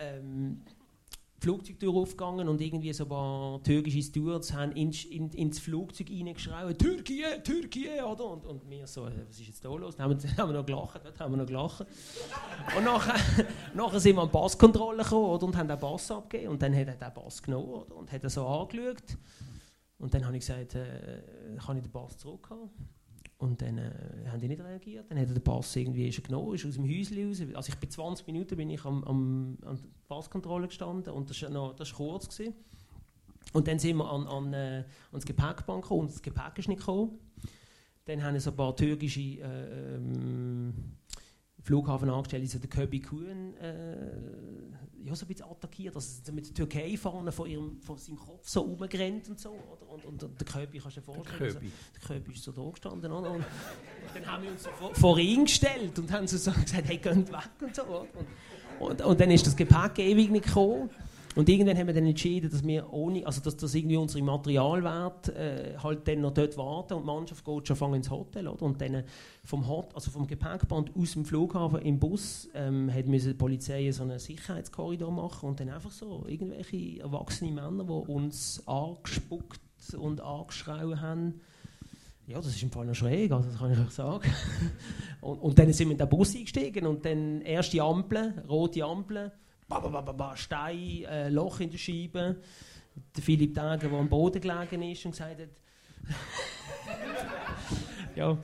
[0.00, 0.62] ähm,
[1.40, 6.76] Flugzeugtür aufgegangen und irgendwie so ein paar türkische Stewards haben ins, in, ins Flugzeug reingeschrien,
[6.76, 8.24] Türkei, Türkei, oder?
[8.30, 9.94] Und, und wir so, äh, was ist jetzt da los?
[9.94, 11.86] Dann haben wir, haben wir noch gelacht, dort haben wir noch gelacht.
[12.76, 16.50] Und nachher, nachher sind wir an die Passkontrolle gekommen oder, und haben den Pass abgegeben
[16.50, 19.16] und dann hat er den Pass genommen oder, und hat er so angeschaut.
[19.98, 21.22] Und dann habe ich gesagt, äh,
[21.64, 22.70] kann ich den Pass zurückhaben?
[23.38, 23.92] Und dann äh,
[24.28, 25.08] haben die nicht reagiert.
[25.08, 27.40] Dann hat er den Pass irgendwie schon genommen, ist aus dem Häuschen raus.
[27.54, 31.40] Also ich bin 20 Minuten bin ich am, am, an der Passkontrolle gestanden und das
[31.42, 32.28] war noch, das war kurz.
[32.28, 32.54] Gewesen.
[33.52, 36.80] Und dann sind wir an, an, äh, ans Gepäckband gekommen und das Gepäck ist nicht
[36.80, 37.18] gekommen.
[38.06, 40.74] Dann haben so ein paar türkische äh, ähm,
[41.68, 43.96] Flughafenangestellte, so der Köbi Kuhn, äh,
[45.04, 45.94] ja, so ein bisschen attackiert.
[45.94, 49.50] Also mit der Türkei vorne von, ihrem, von seinem Kopf so rumgerannt und so.
[49.50, 49.92] Oder?
[49.92, 51.44] Und, und, und der Köbi, kannst du dir vorstellen, Köbi.
[51.44, 53.12] Also, der Köbi ist so da gestanden.
[53.12, 53.32] Oder?
[53.32, 53.44] Und
[54.14, 57.04] dann haben wir uns so vor, vor ihn gestellt und haben so, gesagt, hey, geht
[57.04, 57.82] weg und so.
[57.82, 58.08] Und,
[58.80, 60.88] und, und dann ist das Gepäck ewig nicht gekommen.
[61.38, 65.34] Und irgendwann haben wir dann entschieden, dass wir ohne, also dass, dass irgendwie unsere Materialwerte
[65.36, 68.62] äh, halt dann noch dort warten und die Mannschaft geht schon ins Hotel, oder?
[68.62, 69.04] Und dann äh,
[69.44, 73.88] vom, Hot, also vom Gepäckband aus dem Flughafen im Bus ähm, hat müssen die Polizei
[73.92, 79.60] so einen Sicherheitskorridor machen und dann einfach so irgendwelche erwachsene Männer, die uns angespuckt
[79.96, 81.40] und angeschrien haben.
[82.26, 84.28] Ja, das ist im Fall noch schräg, also das kann ich euch sagen.
[85.20, 89.30] und, und dann sind wir in den Bus eingestiegen und dann erste Ampel, rote Ampel,
[89.68, 92.36] ba, ba, ba, ba, ba, Stein, äh, Loch in der Scheibe.
[93.16, 95.48] Der Philipp Dager, der am Boden gelegen ist und gesagt hat,
[98.16, 98.36] ja,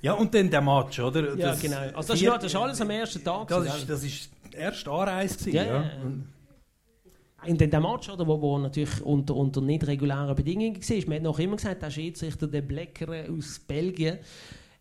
[0.00, 1.36] Ja, und dann der Match, oder?
[1.36, 1.76] ja Das genau.
[1.78, 3.46] Also das, ist, vier- ja- das ist alles am ersten Tag.
[3.48, 5.36] Das ist, das ist erste Anreise.
[5.38, 6.00] gewesen, Ja, Ja, ja, ja.
[7.44, 11.22] In dem Match, oder, wo, wo natürlich unter, unter nicht regulären Bedingungen war, man hat
[11.22, 14.18] noch immer gesagt, der Schiedsrichter, der Blecker aus Belgien,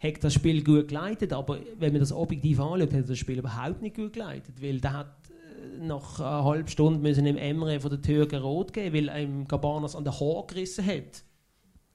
[0.02, 3.82] hat das Spiel gut geleitet, aber wenn man das objektiv anschaut, hat das Spiel überhaupt
[3.82, 7.92] nicht gut geleitet, weil der hat äh, nach einer halben Stunde müssen im Emre von
[7.92, 11.24] der Türken rot geben, weil ihm Gabanas an den Haar gerissen hat.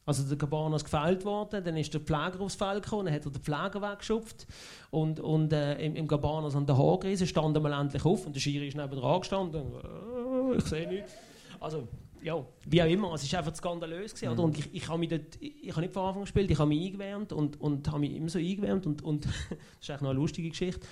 [0.04, 3.32] Also der Gabanas gefällt worden, dann ist der Pfleger aufs Feld gekommen, dann hat er
[3.32, 4.46] den Pfleger weggeschupft
[4.90, 8.24] und, und äh, im, im Gabanas an den Haar gerissen, stand er mal endlich auf
[8.24, 11.12] und der Schiri ist neben dran gestanden äh, ich sehe nichts.
[11.58, 11.88] Also,
[12.22, 14.14] ja, wie auch immer, es war einfach skandalös.
[14.14, 14.42] Gewesen, oder?
[14.42, 16.68] Und ich, ich habe mich dort, ich, ich habe nicht von Anfang gespielt, ich habe
[16.68, 19.32] mich eingewärmt und, und habe mich immer so eingewärmt und, und das
[19.80, 20.86] ist eigentlich noch eine lustige Geschichte.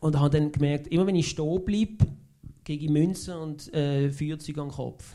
[0.00, 2.06] Und habe dann gemerkt, immer wenn ich stehen bleibe,
[2.66, 5.12] ich Münzen und äh, Feuerzeug an den Kopf.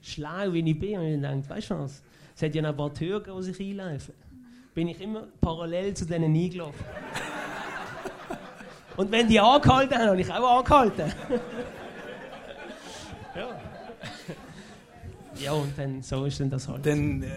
[0.00, 2.02] Schlau wie ich bin, habe ich gedacht, weißt du was?
[2.34, 4.14] Es hat ja noch ein paar Türken, die sich einlaufen.
[4.74, 6.84] Bin ich immer parallel zu denen eingelaufen.
[8.98, 11.12] Und wenn die angehalten haben, habe ich auch angehalten.
[13.34, 13.48] ja.
[15.40, 16.84] Ja, und dann so ist dann das halt.
[16.84, 17.28] Dann äh,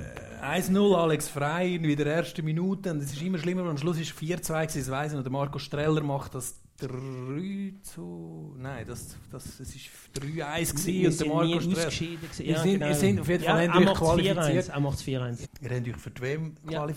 [0.44, 3.64] 1-0 Alex Frey in der ersten Minute und es ist immer schlimmer.
[3.70, 5.24] Am Schluss ist es 4-2 gewesen, das weiss ich noch.
[5.24, 8.56] Der Marco Streller macht das 3 zu...
[8.58, 9.90] Nein, das, das, es ist
[10.20, 11.86] 3-1 gewesen Wir und der Marco Streller...
[11.92, 12.44] gewesen.
[12.44, 14.66] Ihr sind- ihr sind auf jeden Fall ja, er qualifiziert.
[14.66, 14.72] 4-1.
[14.74, 15.40] Er macht es 4-1.
[15.62, 16.88] Ihr habt euch für die WM Ja.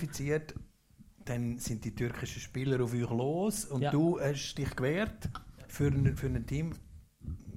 [1.24, 3.90] Dann sind die türkischen Spieler auf euch los und Ja.
[3.90, 5.28] du hast dich gewehrt
[5.68, 6.46] für ein, für ein Für den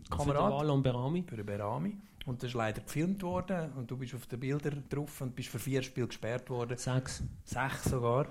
[0.10, 1.24] Teamkamerad, Berami.
[1.28, 1.98] für den Berami.
[2.26, 5.50] Und das ist leider gefilmt worden und du bist auf den Bildern drauf und bist
[5.50, 6.78] für vier Spiele gesperrt worden.
[6.78, 7.24] Sechs.
[7.46, 8.28] Sechs sogar.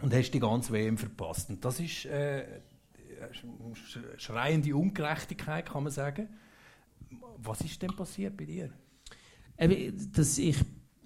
[0.00, 1.50] Und hast die ganze WM verpasst.
[1.50, 2.60] Und das ist äh,
[3.32, 6.28] sch- schreiende Ungerechtigkeit, kann man sagen.
[7.38, 8.70] Was ist denn passiert bei dir?
[9.58, 10.56] Eben, dass ich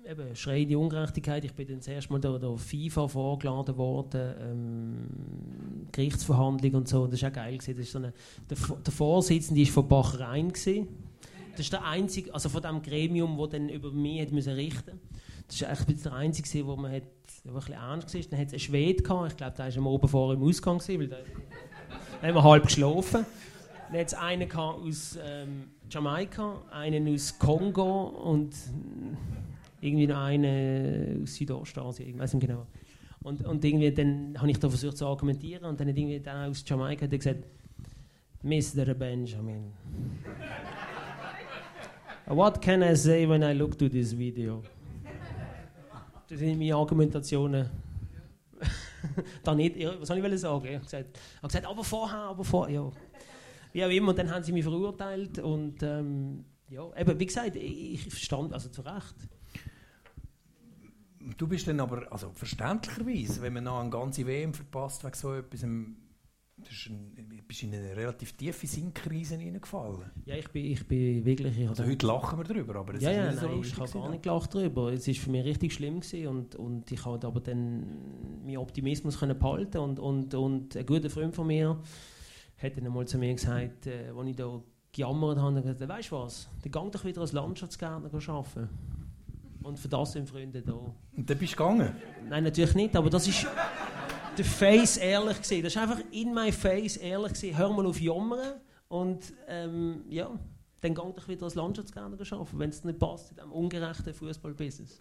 [0.09, 1.45] eben, schreiende Ungerechtigkeit.
[1.45, 7.07] Ich bin dann das erste Mal da, da FIFA vorgeladen worden, ähm, Gerichtsverhandlung und so.
[7.07, 7.59] Das war auch geil.
[7.59, 7.77] Gewesen.
[7.77, 8.13] Das ist so eine,
[8.49, 10.53] der, der Vorsitzende war von Bachrein.
[10.53, 10.89] Gewesen.
[11.53, 14.99] Das ist der einzige, also von dem Gremium, das dann über mich hat müssen richten
[15.49, 17.03] Das war eigentlich der einzige, gewesen, wo man hat,
[17.45, 18.23] der ein bisschen ernst war.
[18.31, 19.33] Dann hat es einen Schwede gehabt.
[19.33, 20.79] Ich glaube, der war am oben vor im Ausgang.
[20.79, 21.17] Gewesen, weil da
[22.27, 23.27] haben wir halb geschlafen.
[23.91, 28.55] Dann hat es einen aus ähm, Jamaika, einen aus Kongo und
[29.83, 32.67] irgendwie noch einen aus Südostasien, ich weiß nicht genau.
[33.23, 36.49] Und, und irgendwie dann habe ich da versucht zu argumentieren und dann hat irgendwie der
[36.49, 37.45] aus Jamaika hat gesagt,
[38.43, 38.95] Mr.
[38.95, 39.73] Benjamin,
[42.27, 44.63] what can I say when I look to this video?
[46.29, 47.69] Das sind meine Argumentationen.
[49.45, 50.65] da nicht, was soll ich sagen?
[50.67, 52.91] Ich habe gesagt, habe gesagt, aber vorher, aber vorher, ja.
[53.73, 57.57] Wie auch immer, und dann haben sie mich verurteilt und ähm, ja, eben, wie gesagt,
[57.57, 59.15] ich verstand, also zu Recht.
[61.37, 65.35] Du bist dann aber, also verständlicherweise, wenn man noch eine ganze WM verpasst wegen so
[65.35, 65.97] etwas, ähm,
[66.59, 70.11] ein, bist in eine relativ tiefe Sinnkrise hineingefallen.
[70.25, 71.59] Ja, ich bin, ich bin wirklich...
[71.59, 73.75] Ich Also heute lachen wir darüber, aber es ja, ist ja, nicht so nein, lustig
[73.75, 74.93] ich habe gar nicht gelacht darüber.
[74.93, 79.19] Es war für mich richtig schlimm gewesen und, und ich konnte aber dann meinen Optimismus
[79.19, 81.81] können behalten und, und, und ein guter Freund von mir
[82.59, 84.63] hat dann einmal zu mir gesagt, äh, als ich da
[84.93, 88.69] gejammert habe, gesagt, weißt du was, dann geh doch wieder als Landschaftsgärtner arbeiten.
[89.63, 90.73] Und für das sind Freunde da.
[90.73, 91.95] Und dann bist du gegangen.
[92.29, 93.47] Nein, natürlich nicht, aber das ist
[94.37, 95.63] der Face ehrlich gesehen.
[95.63, 97.57] Das ist einfach in my face ehrlich gesehen.
[97.57, 100.31] Hör mal auf Jammern und ähm, ja,
[100.81, 105.01] dann geh doch wieder als Landschaftsgärtner arbeiten, wenn es nicht passt in diesem ungerechten Fußballbusiness.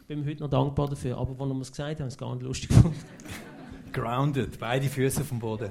[0.00, 2.14] Ich bin mir heute noch dankbar dafür, aber er mir es gesagt hat, habe ich
[2.14, 2.98] es gar nicht lustig gefunden.
[3.92, 5.70] Grounded, beide Füße vom Boden.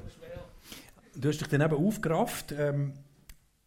[1.16, 2.94] Du hast dich dann eben aufgerafft ähm,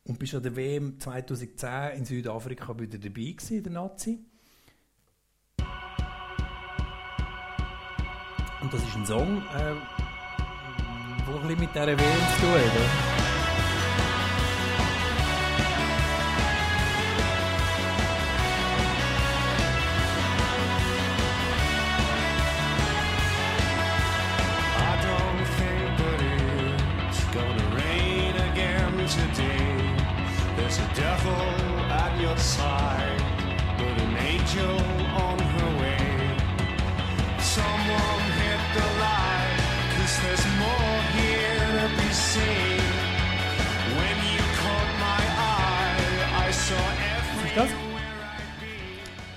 [0.04, 4.24] und bist an der WM 2010 in Südafrika wieder dabei gewesen, der Nazi.
[8.64, 9.76] Und das ist ein Song, ähm,
[11.28, 13.23] der ein bisschen mit dieser WM zu tun hat.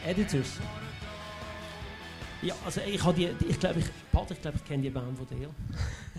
[0.08, 0.60] Editors.
[2.41, 5.18] Ja, also ich habe die, ich glaube, ich, Patrick, ich glaube, ich kenne die Band
[5.18, 5.49] von dir.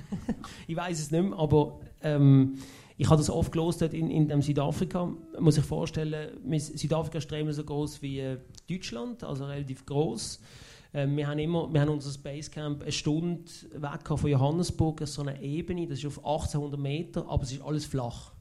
[0.67, 2.59] ich weiß es nicht mehr, aber ähm,
[2.99, 5.07] ich habe das oft gelesen in, in dem Südafrika.
[5.07, 10.41] Man muss sich vorstellen, Südafrika ist so groß wie äh, Deutschland, also relativ groß.
[10.93, 15.41] Ähm, wir haben immer, wir haben unser Basecamp eine Stunde weg von Johannesburg, so eine
[15.41, 18.33] Ebene, das ist auf 1800 Meter, aber es ist alles flach.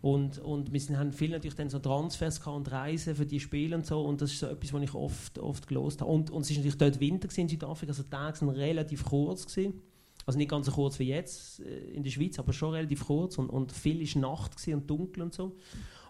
[0.00, 3.74] Und, und wir sind, haben viel natürlich dann so Transfers und Reisen für die Spiele
[3.74, 4.00] und so.
[4.02, 6.10] Und das ist so etwas, was ich oft, oft gelost habe.
[6.10, 9.46] Und, und es ist natürlich dort Winter in Südafrika, also die Tage sind relativ kurz
[9.46, 9.80] gewesen.
[10.24, 13.38] Also nicht ganz so kurz wie jetzt äh, in der Schweiz, aber schon relativ kurz.
[13.38, 15.56] Und, und viel ist Nacht und dunkel und so.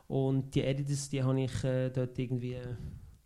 [0.07, 2.75] Und die Editors, die habe ich äh, dort irgendwie äh,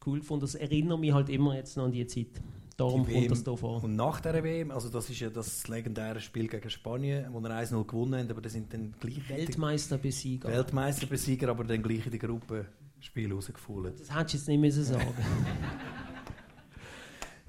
[0.07, 0.43] cool gefunden.
[0.43, 2.41] Das erinnert mich halt immer jetzt noch an die Zeit.
[2.83, 3.45] Darum Die kommt WM.
[3.45, 3.85] das vor.
[3.85, 7.51] Und nach dieser WM, also das ist ja das legendäre Spiel gegen Spanien, wo wir
[7.51, 10.51] 1-0 gewonnen haben, aber das sind dann gleich Weltmeister besiegen.
[10.51, 12.67] Weltmeisterbesieger, aber dann gleich in der Gruppe
[12.99, 13.95] Spiel rausgefallen.
[13.97, 15.07] Das hättest du jetzt nicht müssen sagen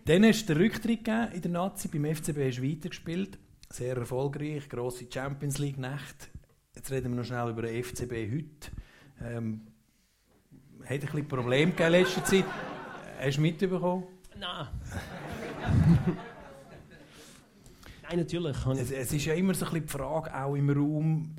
[0.06, 3.40] Dann hast du den Rücktritt gegeben in der Nazi, beim FCB hast du weitergespielt,
[3.72, 6.30] sehr erfolgreich, grosse Champions League Nacht.
[6.76, 8.72] Jetzt reden wir noch schnell über den FCB heute.
[9.22, 9.62] Ähm,
[10.84, 12.46] hat ein bisschen Probleme in letzter Zeit.
[13.20, 14.04] Hast du mitbekommen?
[14.38, 14.68] Nein.
[18.04, 18.58] Nein, natürlich.
[18.66, 21.36] Es, es ist ja immer so ein bisschen die Frage, auch im Raum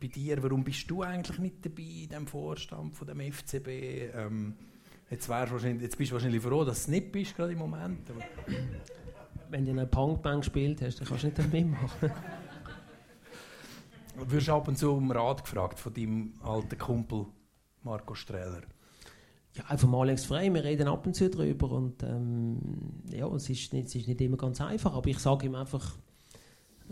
[0.00, 3.68] bei dir, warum bist du eigentlich nicht dabei in dem Vorstand von dem FCB?
[4.14, 4.54] Ähm,
[5.12, 8.00] Jetzt, wahrscheinlich, jetzt bist du wahrscheinlich froh, dass du es nicht bist, gerade im Moment.
[9.50, 12.10] Wenn du in einer Punkband gespielt hast, dann kannst du nicht damit mitmachen.
[14.18, 17.26] du wirst ab und zu um Rat gefragt von deinem alten Kumpel
[17.82, 18.62] Marco Streller.
[19.54, 22.58] Ja, einfach mal Alex Frey, wir reden ab und zu drüber und ähm,
[23.10, 25.94] ja, es ist, nicht, es ist nicht immer ganz einfach, aber ich sage ihm einfach,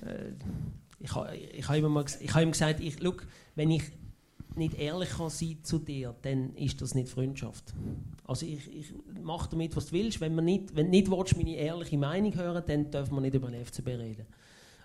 [0.03, 0.33] äh,
[0.99, 3.85] ich habe ich ha immer mal, ges- ich ha ihm gesagt, ich, look, wenn ich
[4.57, 7.73] nicht ehrlich kann sein zu dir, dann ist das nicht Freundschaft.
[8.27, 8.93] Also ich, ich
[9.23, 12.63] mach damit, was du willst, wenn, man nicht, wenn nicht willst, meine ehrliche Meinung hören
[12.67, 14.27] dann dürfen wir nicht über den FCB reden.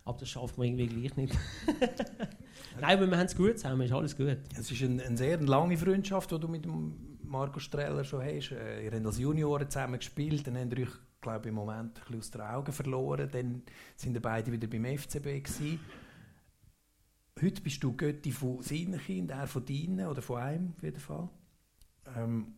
[0.05, 1.34] Aber das schafft man irgendwie gleich nicht.
[2.80, 4.38] Nein, aber wir haben es gut zusammen, ist alles gut.
[4.57, 6.93] Es ist eine, eine sehr lange Freundschaft, die du mit dem
[7.36, 8.51] Marco Streller schon hast.
[8.51, 11.97] Äh, ihr habt als Junioren zusammen gespielt, dann habt ihr euch, glaube ich, im Moment
[11.97, 13.29] ein bisschen aus den Augen verloren.
[13.29, 13.61] Dann
[13.97, 15.79] sind ihr beide wieder beim FCB gewesen.
[17.41, 21.01] Heute bist du Götti von seinen Kindern, er von deinen oder von einem auf jeden
[21.01, 21.27] Fall.
[22.15, 22.53] Ähm,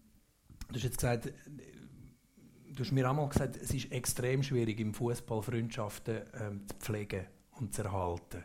[0.68, 5.42] du hast jetzt gesagt, du hast mir einmal gesagt, es ist extrem schwierig im Fußball
[5.42, 7.26] Freundschaften ähm, zu pflegen
[7.60, 8.44] und zu erhalten.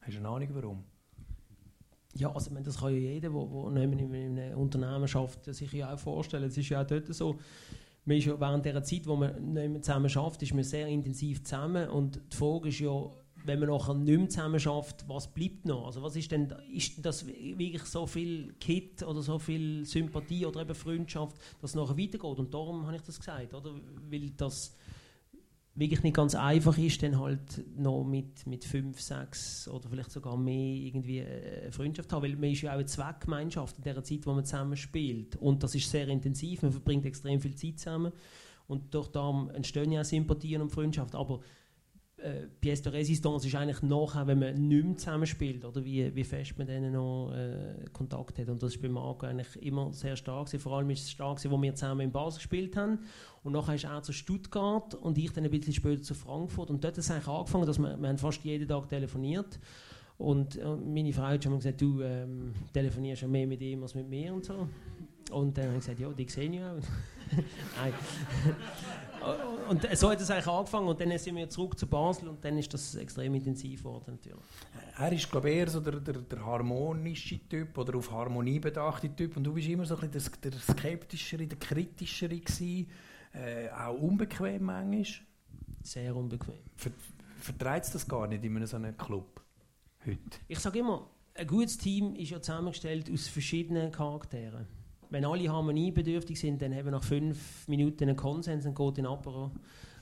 [0.00, 0.84] Hast du eine Ahnung warum?
[2.14, 5.94] Ja, also ich meine, das kann ja jeder, der in einem Unternehmen schafft, sich ja
[5.94, 6.44] auch vorstellen.
[6.44, 7.38] Es ist ja auch dort so,
[8.04, 10.88] man ist ja während dieser Zeit, wo man nicht mehr zusammen schafft, ist man sehr
[10.88, 13.10] intensiv zusammen und die Frage ist ja,
[13.44, 15.86] wenn man nachher nicht mehr zusammen schafft, was bleibt noch?
[15.86, 20.60] Also was ist denn, ist das wirklich so viel Kit oder so viel Sympathie oder
[20.60, 22.38] eben Freundschaft, dass es nachher weitergeht?
[22.38, 23.74] Und darum habe ich das gesagt, oder?
[24.10, 24.76] Weil das
[25.74, 30.36] wirklich nicht ganz einfach ist, dann halt noch mit, mit fünf, sechs oder vielleicht sogar
[30.36, 34.04] mehr irgendwie eine Freundschaft zu haben, weil man ist ja auch eine Zweckgemeinschaft in der
[34.04, 35.36] Zeit, wo man zusammen spielt.
[35.36, 38.12] Und das ist sehr intensiv, man verbringt extrem viel Zeit zusammen.
[38.66, 41.40] Und durch da entstehen ja Sympathien und Freundschaft, aber
[42.22, 46.14] äh, Pièce de Résistance ist eigentlich nachher, wenn man nicht mehr zusammen spielt, oder wie,
[46.14, 48.48] wie fest man denen noch äh, Kontakt hat.
[48.48, 50.62] Und das ist bei Marco eigentlich immer sehr stark gewesen.
[50.62, 53.00] Vor allem ist es stark gewesen, wo wir zusammen in Basel gespielt haben.
[53.42, 56.70] Und nachher ist er zu Stuttgart und ich dann ein bisschen später zu Frankfurt.
[56.70, 59.58] Und dort hat es eigentlich angefangen, dass wir, wir haben fast jeden Tag telefoniert.
[60.18, 63.82] Und äh, meine Frau hat schon mal gesagt, du ähm, telefonierst ja mehr mit ihm
[63.82, 64.68] als mit mir und so.
[65.32, 66.76] Und dann habe ich gesagt, ja, die sehen ja auch.
[67.76, 67.92] Nein.
[69.68, 72.58] Und so hat es eigentlich angefangen und dann sind wir zurück zu Basel und dann
[72.58, 74.44] ist das extrem intensiv geworden natürlich.
[74.98, 79.14] Er ist, glaube ich, eher so der, der, der harmonische Typ oder auf Harmonie bedachte
[79.14, 79.36] Typ.
[79.36, 82.90] Und du bist immer so ein bisschen der, der skeptischere, der kritischere gewesen,
[83.32, 85.06] äh, auch unbequem manchmal.
[85.82, 86.58] Sehr unbequem.
[86.76, 86.92] Ver
[87.38, 89.42] Vertreibt es das gar nicht in so einem Club
[90.06, 90.18] heute?
[90.46, 94.66] Ich sage immer, ein gutes Team ist ja zusammengestellt aus verschiedenen Charakteren.
[95.12, 99.06] Wenn alle harmoniebedürftig sind, dann haben wir nach fünf Minuten einen Konsens und geht in
[99.06, 99.50] Apero.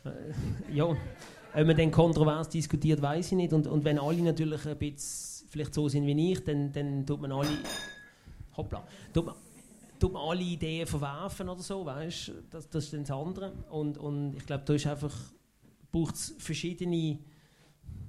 [0.04, 0.96] Äh, ja, ob
[1.66, 3.52] man dann kontrovers diskutiert, weiß ich nicht.
[3.52, 7.20] Und, und wenn alle natürlich ein bisschen vielleicht so sind wie ich, dann, dann tut
[7.20, 7.48] man alle...
[8.56, 8.84] Hoppla.
[9.12, 9.34] Tut man,
[9.98, 13.52] tut man alle Ideen verwerfen oder so, weißt das, das ist dann das andere.
[13.68, 15.14] Und, und ich glaube, da ist einfach...
[15.90, 17.18] braucht es verschiedene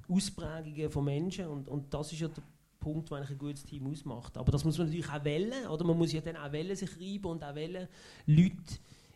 [0.08, 2.44] Ausprägungen von Menschen und, und das ist ja der
[2.82, 4.38] Punkt, eigentlich ein gutes Team ausmacht.
[4.38, 5.86] Aber das muss man natürlich auch wählen, oder?
[5.86, 7.88] Man muss ja dann auch wählen, sich reiben und auch wählen,
[8.26, 8.58] Leute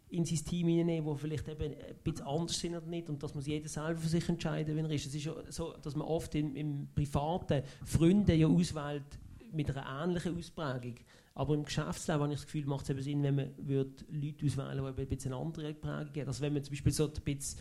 [0.10, 3.36] in sein Team hineinnehmen, die vielleicht eben ein bisschen anders sind oder nicht und das
[3.36, 5.08] muss jeder selber für sich entscheiden, wenn er ist.
[5.08, 9.04] Es ist ja so, dass man oft im, im Privaten Freunde ja auswählt
[9.52, 10.96] mit einer ähnlichen Ausprägung.
[11.34, 14.46] Aber im Geschäftsleben habe ich das Gefühl, macht es eben Sinn, wenn man würde Leute
[14.46, 16.28] auswählen die eben ein bisschen andere Prägung haben.
[16.28, 17.60] Also wenn man zum Beispiel so ein bisschen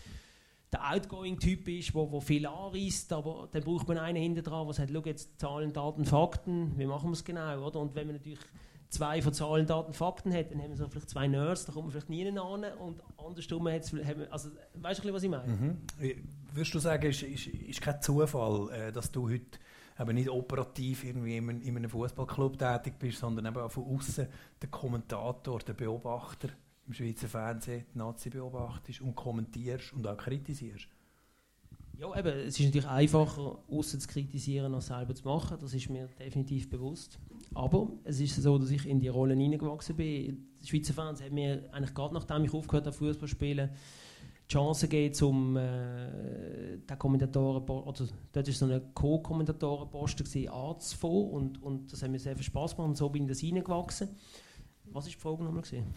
[0.73, 4.75] der Outgoing-Typ ist, wo, wo viel anreißt, aber dann braucht man einen hinten dran, der
[4.75, 7.81] sagt, schau jetzt Zahlen, Daten, Fakten, wie machen wir es genau, oder?
[7.81, 8.41] Und wenn man natürlich
[8.89, 11.87] zwei von Zahlen, Daten, Fakten hat, dann haben wir so vielleicht zwei Nerds, da kommt
[11.87, 15.53] man vielleicht nie hin und andersrum haben wir, also weißt du, was ich meine?
[15.53, 15.79] Mhm.
[16.53, 19.59] Würdest du sagen, ist, ist, ist kein Zufall, äh, dass du heute
[19.99, 24.27] eben nicht operativ irgendwie in einem Fußballclub tätig bist, sondern eben auch von außen
[24.61, 26.49] der Kommentator, der Beobachter
[26.87, 30.89] im Schweizer Fernsehen, die Nazi beobachtest und kommentierst und auch kritisierst?
[31.97, 35.57] Ja, eben, es ist natürlich einfacher, außen zu kritisieren, als selber zu machen.
[35.61, 37.20] Das ist mir definitiv bewusst.
[37.55, 40.49] Aber es ist so, dass ich in die Rolle hineingewachsen bin.
[40.61, 43.70] Der Schweizer Fernsehen hat mir eigentlich gerade nachdem ich aufgehört habe, Fußball zu spielen,
[44.49, 51.62] die Chance gegeben, zum äh, den Kommentatoren, oder dort war so ein Co-Kommentatorenposten anzufangen und,
[51.62, 54.09] und das hat mir sehr viel Spaß gemacht und so bin ich das hineingewachsen.
[54.95, 55.62] Was war die Frage nochmal?
[55.62, 55.92] gewesen?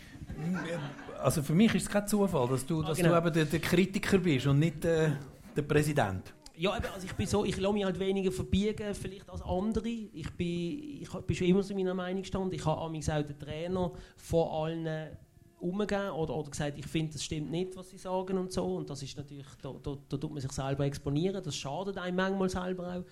[1.21, 3.11] Also für mich ist es kein Zufall, dass du, Ah, dass genau.
[3.11, 5.17] du eben der, der Kritiker bist und nicht der,
[5.55, 6.33] der Präsident.
[6.55, 9.87] Ja, also ich bin so, ich lasse mich halt weniger verbiegen, vielleicht als andere.
[9.87, 12.51] Ich bin, ich bin schon immer so meiner Meinung gestanden.
[12.53, 15.15] Ich habe amigs auch den Trainer vor allen
[15.59, 18.77] umgegeben oder, oder gesagt, ich finde, das stimmt nicht, was sie sagen und so.
[18.77, 21.43] Und das ist natürlich, da, da, da tut man sich selber exponieren.
[21.43, 23.03] Das schadet einem manchmal selber auch.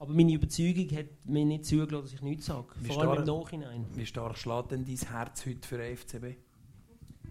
[0.00, 2.68] Aber meine Überzeugung hat mir nicht zugelassen, dass ich nichts sage.
[2.80, 3.86] Wie Vor allem im stark- Nachhinein.
[3.94, 6.36] Wie stark schlägt denn dein Herz heute für den FCB?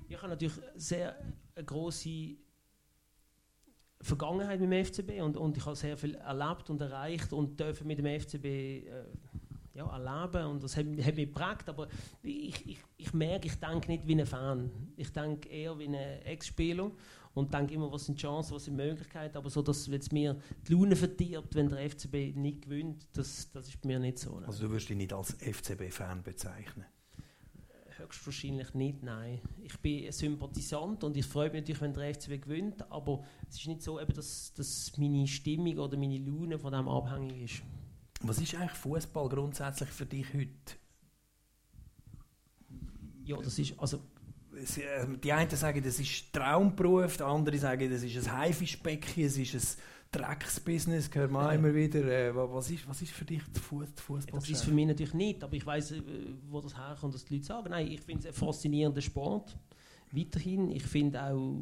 [0.09, 1.15] Ich habe natürlich sehr
[1.55, 2.35] eine große
[4.01, 7.87] Vergangenheit mit dem FCB und, und ich habe sehr viel erlebt und erreicht und dürfen
[7.87, 8.83] mit dem FCB äh,
[9.73, 11.87] ja, erleben und das hat, hat mich geprägt, aber
[12.21, 14.71] ich, ich, ich merke, ich denke nicht wie ein Fan.
[14.97, 16.91] Ich denke eher wie ein Ex-Spieler
[17.37, 20.73] und denke immer, was sind Chancen, was sind Möglichkeiten, aber so, dass es mir die
[20.73, 24.39] Laune verdirbt, wenn der FCB nicht gewinnt, das, das ist bei mir nicht so.
[24.39, 24.47] ne?
[24.47, 26.85] Also du wirst dich nicht als FCB-Fan bezeichnen?
[27.97, 29.41] Höchstwahrscheinlich nicht, nein.
[29.57, 33.55] Ich bin ein Sympathisant und ich freue mich natürlich, wenn der FCB gewinnt, aber es
[33.57, 37.63] ist nicht so, eben, dass, dass meine Stimmung oder meine Laune von dem abhängig ist.
[38.21, 40.51] Was ist eigentlich Fußball grundsätzlich für dich heute?
[43.23, 43.99] Ja, das ist, also,
[45.23, 49.53] Die einen sagen, das ist Traumberuf, die anderen sagen, das ist ein Haifischbecken, es ist
[49.53, 49.81] ein
[50.19, 52.03] Drecksbusiness, man auch immer wieder.
[52.05, 54.21] Äh, wa- was, ist, was ist für dich die Fußball?
[54.33, 55.95] das ist für mich natürlich nicht, aber ich weiß,
[56.49, 59.57] wo das herkommt, dass die Leute sagen, nein, ich finde es ein faszinierender Sport,
[60.11, 60.71] weiterhin.
[60.71, 61.61] Ich finde auch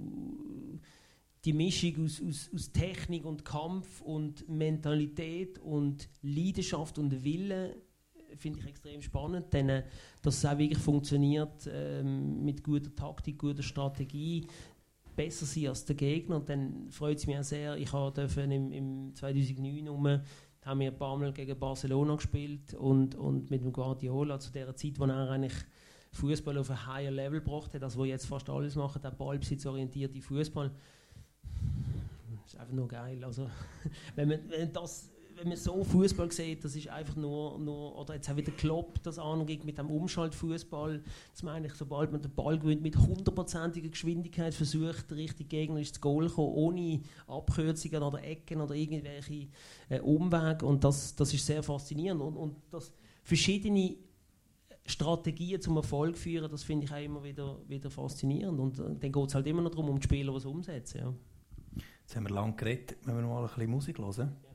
[1.44, 7.76] die Mischung aus, aus, aus Technik und Kampf und Mentalität und Leidenschaft und Wille äh,
[8.38, 9.84] finde ich extrem spannend, denn äh,
[10.22, 14.48] dass es auch wirklich funktioniert ähm, mit guter Taktik, guter Strategie,
[15.16, 16.38] besser sein als der Gegner.
[16.38, 20.22] Und dann freut es mich auch sehr, ich dürfen im, im 2009 rum,
[20.66, 24.76] haben wir ein paar Mal gegen Barcelona gespielt und, und mit dem Guardiola zu der
[24.76, 25.54] Zeit, wo er eigentlich
[26.12, 30.22] Fußball auf ein higher Level gebracht hat, also wo jetzt fast alles machen, der ballbesitzorientierte
[30.22, 30.72] Fußball.
[32.44, 33.24] Das ist einfach nur geil.
[33.24, 33.50] Also,
[34.16, 38.16] wenn, man, wenn, das, wenn man so Fußball sieht, das ist einfach nur, nur oder
[38.16, 42.34] jetzt auch wieder Klopp das angeht mit dem Umschaltfußball, dass man eigentlich, sobald man den
[42.34, 48.02] Ball gewinnt, mit hundertprozentiger Geschwindigkeit versucht, der richtige Gegner ins Goal zu kommen, ohne Abkürzungen
[48.02, 49.48] oder Ecken oder irgendwelche
[49.90, 53.96] äh, Umwege und das, das ist sehr faszinierend und, und das verschiedene
[54.86, 59.12] Strategien zum Erfolg führen, das finde ich auch immer wieder, wieder faszinierend und äh, dann
[59.12, 61.00] geht es halt immer noch darum, um die Spieler was umsetzen.
[61.00, 61.14] Ja.
[62.02, 64.38] Jetzt haben wir lange geredet, müssen wir noch mal ein bisschen Musik hören?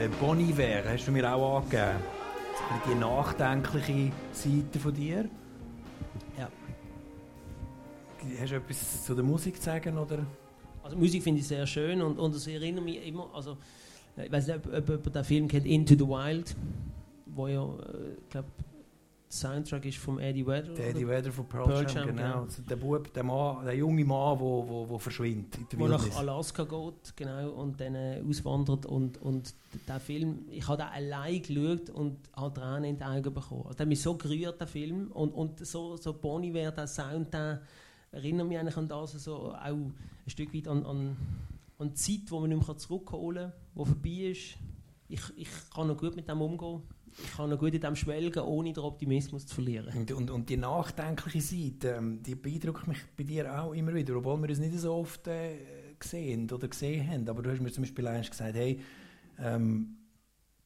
[0.00, 1.98] äh, Bon Iver, hast du mir auch angegeben.
[2.88, 5.28] Die nachdenkliche Seite von dir.
[6.38, 6.48] Ja.
[8.40, 9.98] Hast du etwas zu der Musik zu sagen?
[9.98, 10.18] Oder?
[10.82, 13.56] Also Musik finde ich sehr schön und, und es erinnert mich immer, also
[14.16, 16.56] äh, ich weiß nicht, ob, ob, ob den Film kennt, Into the Wild,
[17.26, 18.69] wo ja, äh, ich glaube, der
[19.32, 20.74] Soundtrack ist vom Eddie Vedder.
[20.74, 21.06] Der Eddie?
[21.06, 22.22] Vedder von Pearl, Pearl Jam, Jam, genau.
[22.22, 22.42] genau.
[22.42, 25.78] Also der, Bub, der, Mann, der junge Mann, der wo, wo, wo verschwindet in der
[25.78, 26.16] wo nach.
[26.16, 29.54] Alaska geht, genau, und dann äh, auswandert und, und
[29.86, 33.62] der Film, ich habe den allein geschaut und habe Tränen in die Augen bekommen.
[33.66, 36.88] Also, der hat mich so gerührt, der Film, und, und so, so Bonnie wäre der
[36.88, 37.62] Sound, der
[38.10, 39.94] erinnert mich eigentlich an das, so auch ein
[40.26, 41.16] Stück weit an, an,
[41.78, 44.56] an die Zeit, die man nicht mehr zurückholen kann, die vorbei ist.
[45.08, 46.82] Ich, ich kann noch gut mit dem umgehen.
[47.18, 49.92] Ich kann noch gut in dem schwelgen, ohne den Optimismus zu verlieren.
[49.96, 54.16] Und, und, und die nachdenkliche Seite, ähm, die beeindruckt mich bei dir auch immer wieder,
[54.16, 55.58] obwohl wir es nicht so oft äh,
[55.98, 57.28] gesehen oder gesehen haben.
[57.28, 58.80] Aber du hast mir zum Beispiel einst gesagt, hey,
[59.38, 59.96] ähm,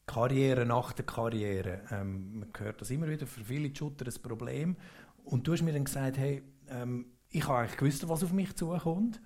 [0.06, 1.80] Karriere nach der Karriere.
[1.90, 4.76] Ähm, man hört das immer wieder, für viele Shooter ein Problem.
[5.24, 8.54] Und du hast mir dann gesagt, hey, ähm, ich habe eigentlich gewusst, was auf mich
[8.54, 9.20] zukommt,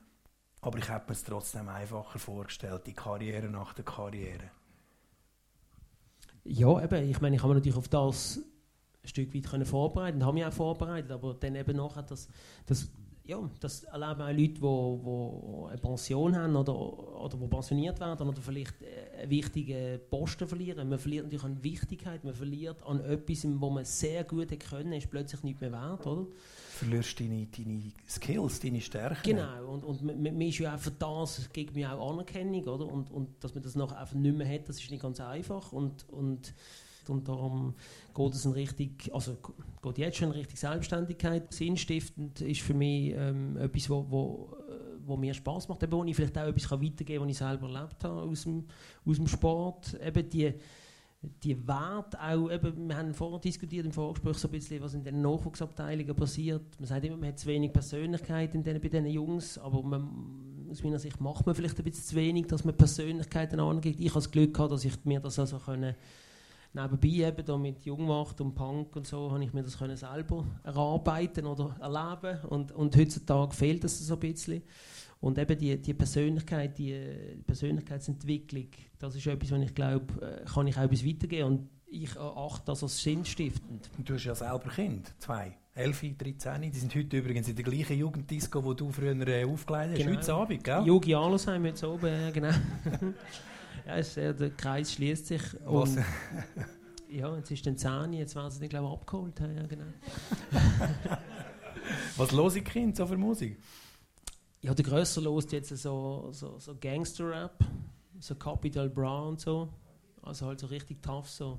[0.61, 4.51] aber ich habe mir es trotzdem einfacher vorgestellt, die Karriere nach der Karriere.
[6.45, 8.41] Ja, eben, ich meine, ich habe mich natürlich auf das
[9.03, 12.29] ein Stück weit können vorbereiten, habe mich auch vorbereitet, aber dann eben nachher, das,
[12.67, 12.91] das,
[13.29, 18.41] ja, das erleben auch Leute, die eine Pension haben oder, oder wo pensioniert werden oder
[18.41, 20.89] vielleicht äh, einen wichtigen Posten verlieren.
[20.89, 24.95] Man verliert natürlich an Wichtigkeit, man verliert an etwas, wo man sehr gut hätte können,
[24.95, 26.27] ist plötzlich nicht mehr wert, oder?
[26.79, 29.23] verlierst deine, deine Skills, deine Stärken.
[29.23, 32.87] Genau, und, und man, man ist ja auch für das, gegen mich auch Anerkennung, oder?
[32.87, 35.73] Und, und dass man das nachher einfach nicht mehr hat, das ist nicht ganz einfach.
[35.73, 36.55] Und, und,
[37.11, 37.75] und darum
[38.15, 39.37] geht es in richtig, also
[39.83, 41.53] geht jetzt schon in Richtung Selbstständigkeit.
[41.53, 44.73] Sinnstiftend ist für mich ähm, etwas, wo, wo, äh,
[45.07, 47.69] wo mir Spaß macht, eben, wo ich vielleicht auch etwas weitergeben kann, was ich selber
[47.69, 48.65] erlebt habe aus dem,
[49.07, 49.99] aus dem Sport.
[50.05, 50.55] Eben die,
[51.43, 55.03] die Werte auch, eben, wir haben vorher diskutiert im Vorgespräch so ein bisschen, was in
[55.03, 56.79] den Nachwuchsabteilungen passiert.
[56.79, 60.69] Man sagt immer, man hat zu wenig Persönlichkeit in den, bei diesen Jungs, aber man,
[60.71, 63.99] aus meiner Sicht macht man vielleicht ein bisschen zu wenig, dass man Persönlichkeiten angibt.
[63.99, 65.97] Ich habe das Glück gehabt, dass ich mir das also können,
[66.73, 70.45] nebenbei eben da mit Jungmacht und Punk und so, habe ich mir das können selber
[70.65, 74.63] erarbeiten oder erleben und, und heutzutage fehlt das so ein bisschen.
[75.21, 76.97] Und eben die, die Persönlichkeit, die
[77.45, 78.69] Persönlichkeitsentwicklung,
[78.99, 82.67] das ist etwas, was ich glaube, äh, kann ich auch bis weitergeben und ich erachte
[82.67, 83.91] das als sinnstiftend.
[83.97, 85.57] Und du hast ja selber Kind, zwei.
[85.75, 89.91] 11, 13, die sind heute übrigens in der gleichen Jugenddisco, wo du früher äh, aufgelegt
[89.93, 89.97] hast.
[89.97, 90.19] Genau.
[90.19, 90.83] Heute Abend, gell?
[90.85, 92.51] Jogi Alosheim jetzt oben, ja, genau.
[93.89, 95.43] ja, es, äh, der Kreis schließt sich.
[95.65, 95.97] Was?
[97.11, 99.41] Ja, jetzt ist dann 10, jetzt werden sie den, glaube ich, abgeholt.
[99.41, 99.87] Ja, genau.
[102.19, 103.59] Was los ich Kind so für Musik?
[104.61, 107.65] Ja, der Grösser lost jetzt so, so, so Gangster-Rap,
[108.21, 109.71] so Capital Bra und so.
[110.21, 111.59] Also halt so richtig tough, so.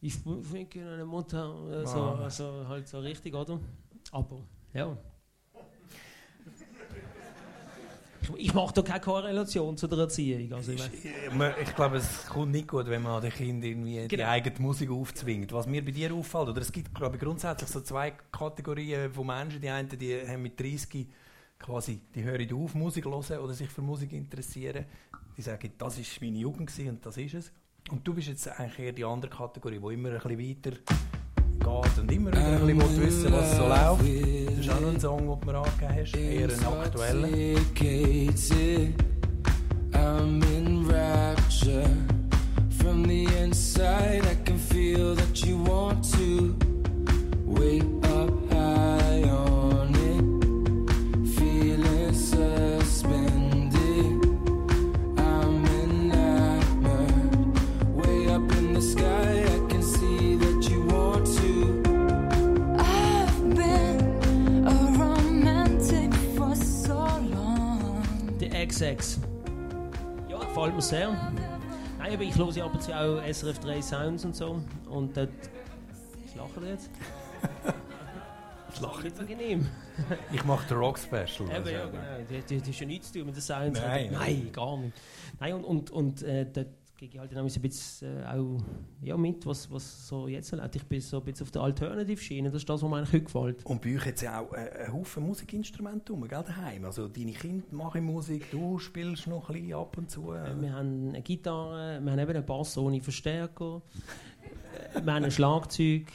[0.00, 2.20] Ich finde eine Mutter, äh, so, Ah.
[2.24, 3.60] also halt so richtig, oder?
[4.12, 4.40] Aber,
[4.72, 4.96] ja.
[8.24, 10.52] Ich, ich mache da keine Korrelation zu der Erziehung.
[10.52, 10.82] Also, ich
[11.34, 14.28] mein- Ich, glaube, es kommt nicht gut, wenn man den Kindern irgendwie die Genau.
[14.30, 15.52] eigene Musik aufzwingt.
[15.52, 19.26] Was mir bei dir auffällt, oder es gibt glaube ich, grundsätzlich so zwei Kategorien von
[19.26, 19.60] Menschen.
[19.60, 21.06] Die einen, die haben mit 30
[21.58, 24.86] quasi, die hören auf, Musik hören oder sich für Musik interessieren.
[25.36, 27.52] Die sagen, das ist meine Jugend und das ist es.
[27.90, 30.38] Und du bist jetzt eigentlich eher die andere Kategorie, die immer ein bisschen
[30.72, 30.78] weiter
[31.64, 34.02] geht und immer wieder ein bisschen wissen, was so läuft.
[34.48, 37.28] Das ist auch noch ein Song, den du mir angegeben hast, eher ein aktueller.
[39.94, 41.88] I'm in rapture.
[42.78, 46.56] From the inside, I can feel that you want to
[47.46, 47.93] wake
[68.74, 69.20] XX.
[70.28, 71.32] Ja, gefällt mir sehr.
[71.98, 74.60] Nein, aber ich höre ab und zu auch SRF 3 Sounds und so.
[74.88, 75.28] Und dort.
[76.36, 76.90] Lachen ihr jetzt?
[78.68, 79.68] Was lache Nicht angenehm.
[80.32, 81.26] Ich mache den Rock Special.
[81.42, 82.02] Eben, also, ja, genau.
[82.28, 83.78] Das, das, das ist ja nichts zu tun mit den Sounds.
[83.78, 85.00] Nein, Nein, Nein gar nicht.
[85.38, 88.58] Nein, und, und, und äh, dort gehe ich halt dann auch ein bisschen äh, auch
[89.02, 90.76] ja, mit, was, was so jetzt läuft.
[90.76, 92.50] Ich bin so ein bisschen auf der Alternative-Schiene.
[92.50, 93.66] Das ist das, was mir eigentlich heute gefällt.
[93.66, 96.84] Und bei euch hat es ja auch äh, einen Haufen Musikinstrumente rum, gell, daheim.
[96.84, 100.32] Also deine Kinder machen Musik, du spielst noch ein bisschen ab und zu.
[100.32, 100.60] Äh.
[100.60, 103.82] Wir haben eine Gitarre, wir haben eben einen Bass ohne Verstärker,
[104.94, 106.06] äh, wir haben ein Schlagzeug.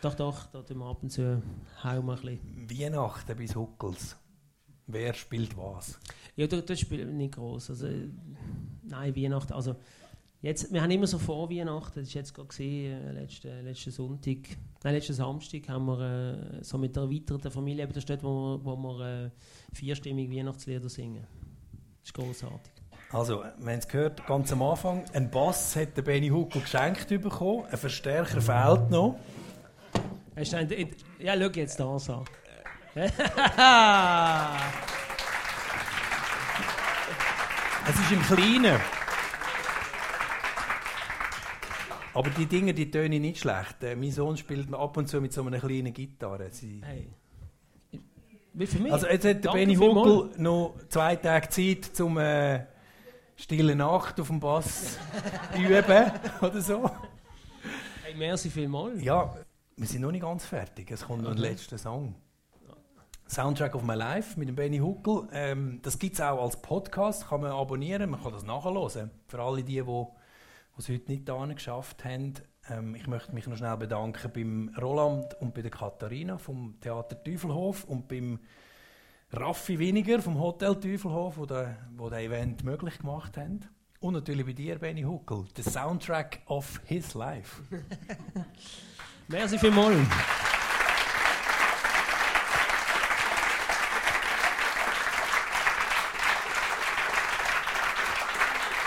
[0.00, 1.42] Doch, doch, da tun wir ab und zu
[1.82, 2.80] hauen wir ein bisschen.
[2.80, 4.16] Weihnachten bis Huckels.
[4.86, 5.98] Wer spielt was?
[6.34, 7.70] Ja, das, das spielt nicht groß.
[7.70, 8.08] Also, äh,
[8.84, 9.52] nein, Weihnachten.
[9.52, 9.76] Also,
[10.42, 13.90] jetzt, wir haben immer so vor Weihnachten, das ist jetzt gerade gesehen, äh, letzten, letzten
[13.90, 14.36] Sonntag,
[14.84, 16.00] nein, letzten Samstag haben wir
[16.60, 19.30] äh, so mit der erweiterten Familie, eben das ist dort, wo wir, wo wir äh,
[19.74, 21.26] vierstimmig Weihnachtslieder singen.
[22.00, 22.72] Das ist großartig.
[23.10, 27.08] Also, wir haben es gehört, ganz am Anfang, ein Bass hat der Benny Huckel geschenkt
[27.08, 29.18] bekommen, ein Verstärker fehlt noch.
[30.36, 32.24] Hast du einen- Ja, schau jetzt das an.
[37.90, 38.80] Es ist im Kleinen.
[42.18, 43.82] Aber die Dinge, die tönen nicht schlecht.
[43.82, 46.48] Äh, mein Sohn spielt ab und zu mit so einer kleinen Gitarre.
[46.50, 47.08] Sie hey.
[48.52, 48.92] Wie für mich?
[48.92, 49.76] Also jetzt hat der Benny.
[49.76, 52.64] Huckel noch zwei Tage Zeit zum äh,
[53.36, 54.98] Stille Nacht auf dem Bass
[55.56, 56.10] üben
[56.42, 56.90] oder so.
[58.02, 59.00] Hey, merci vielmals.
[59.00, 59.32] Ja,
[59.76, 60.90] wir sind noch nicht ganz fertig.
[60.90, 61.50] Es kommt noch ein Okay.
[61.50, 62.16] letzter Song.
[63.28, 65.28] Soundtrack of My Life mit dem Benny Huckel.
[65.32, 69.10] Ähm, das gibt es auch als Podcast, kann man abonnieren, man kann das nachhören.
[69.28, 70.06] Für alle die, die
[70.78, 72.34] es heute nicht da geschafft haben.
[72.68, 77.22] Ähm, ich möchte mich noch schnell bedanken beim Roland und bei der Katharina vom Theater
[77.22, 78.38] Teufelhof und beim
[79.32, 83.60] Raffi Winiger vom Hotel Teufelhof, wo der, wo der Event möglich gemacht haben.
[84.00, 87.62] Und natürlich bei dir, Benny Huckel, der Soundtrack of his life.
[89.28, 89.98] Merci vielmals.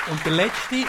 [0.09, 0.85] Und der letzte,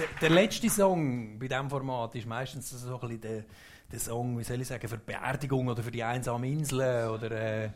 [0.00, 3.44] der, der letzte Song bei diesem Format ist meistens so ein bisschen der,
[3.92, 7.08] der Song, wie soll ich sagen, für Beerdigung oder für die einsame Insel.
[7.10, 7.70] Oder, äh,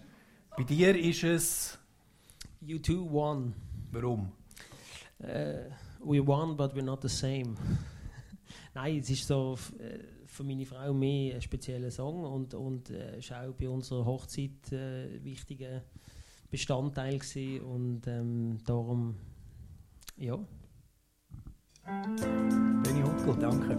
[0.57, 1.79] bei dir ist es.
[2.67, 3.55] U2 won.
[3.93, 4.33] Warum?
[5.19, 5.71] Äh,
[6.03, 7.57] we won, but we're not the same.
[8.75, 13.19] Nein, es ist so äh, für meine Frau mehr ein spezieller Song und, und äh,
[13.19, 15.83] ist auch bei unserer Hochzeit äh, ein wichtiger
[16.51, 19.17] Bestandteil gewesen und ähm, darum,
[20.17, 20.39] ja.
[21.87, 23.75] Benny Huckel, danke.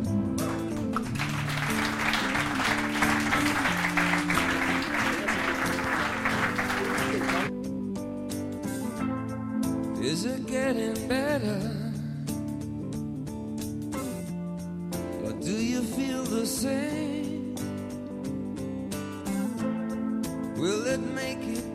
[10.03, 11.71] Is it getting better?
[15.23, 17.55] Or do you feel the same?
[20.55, 21.74] Will it make it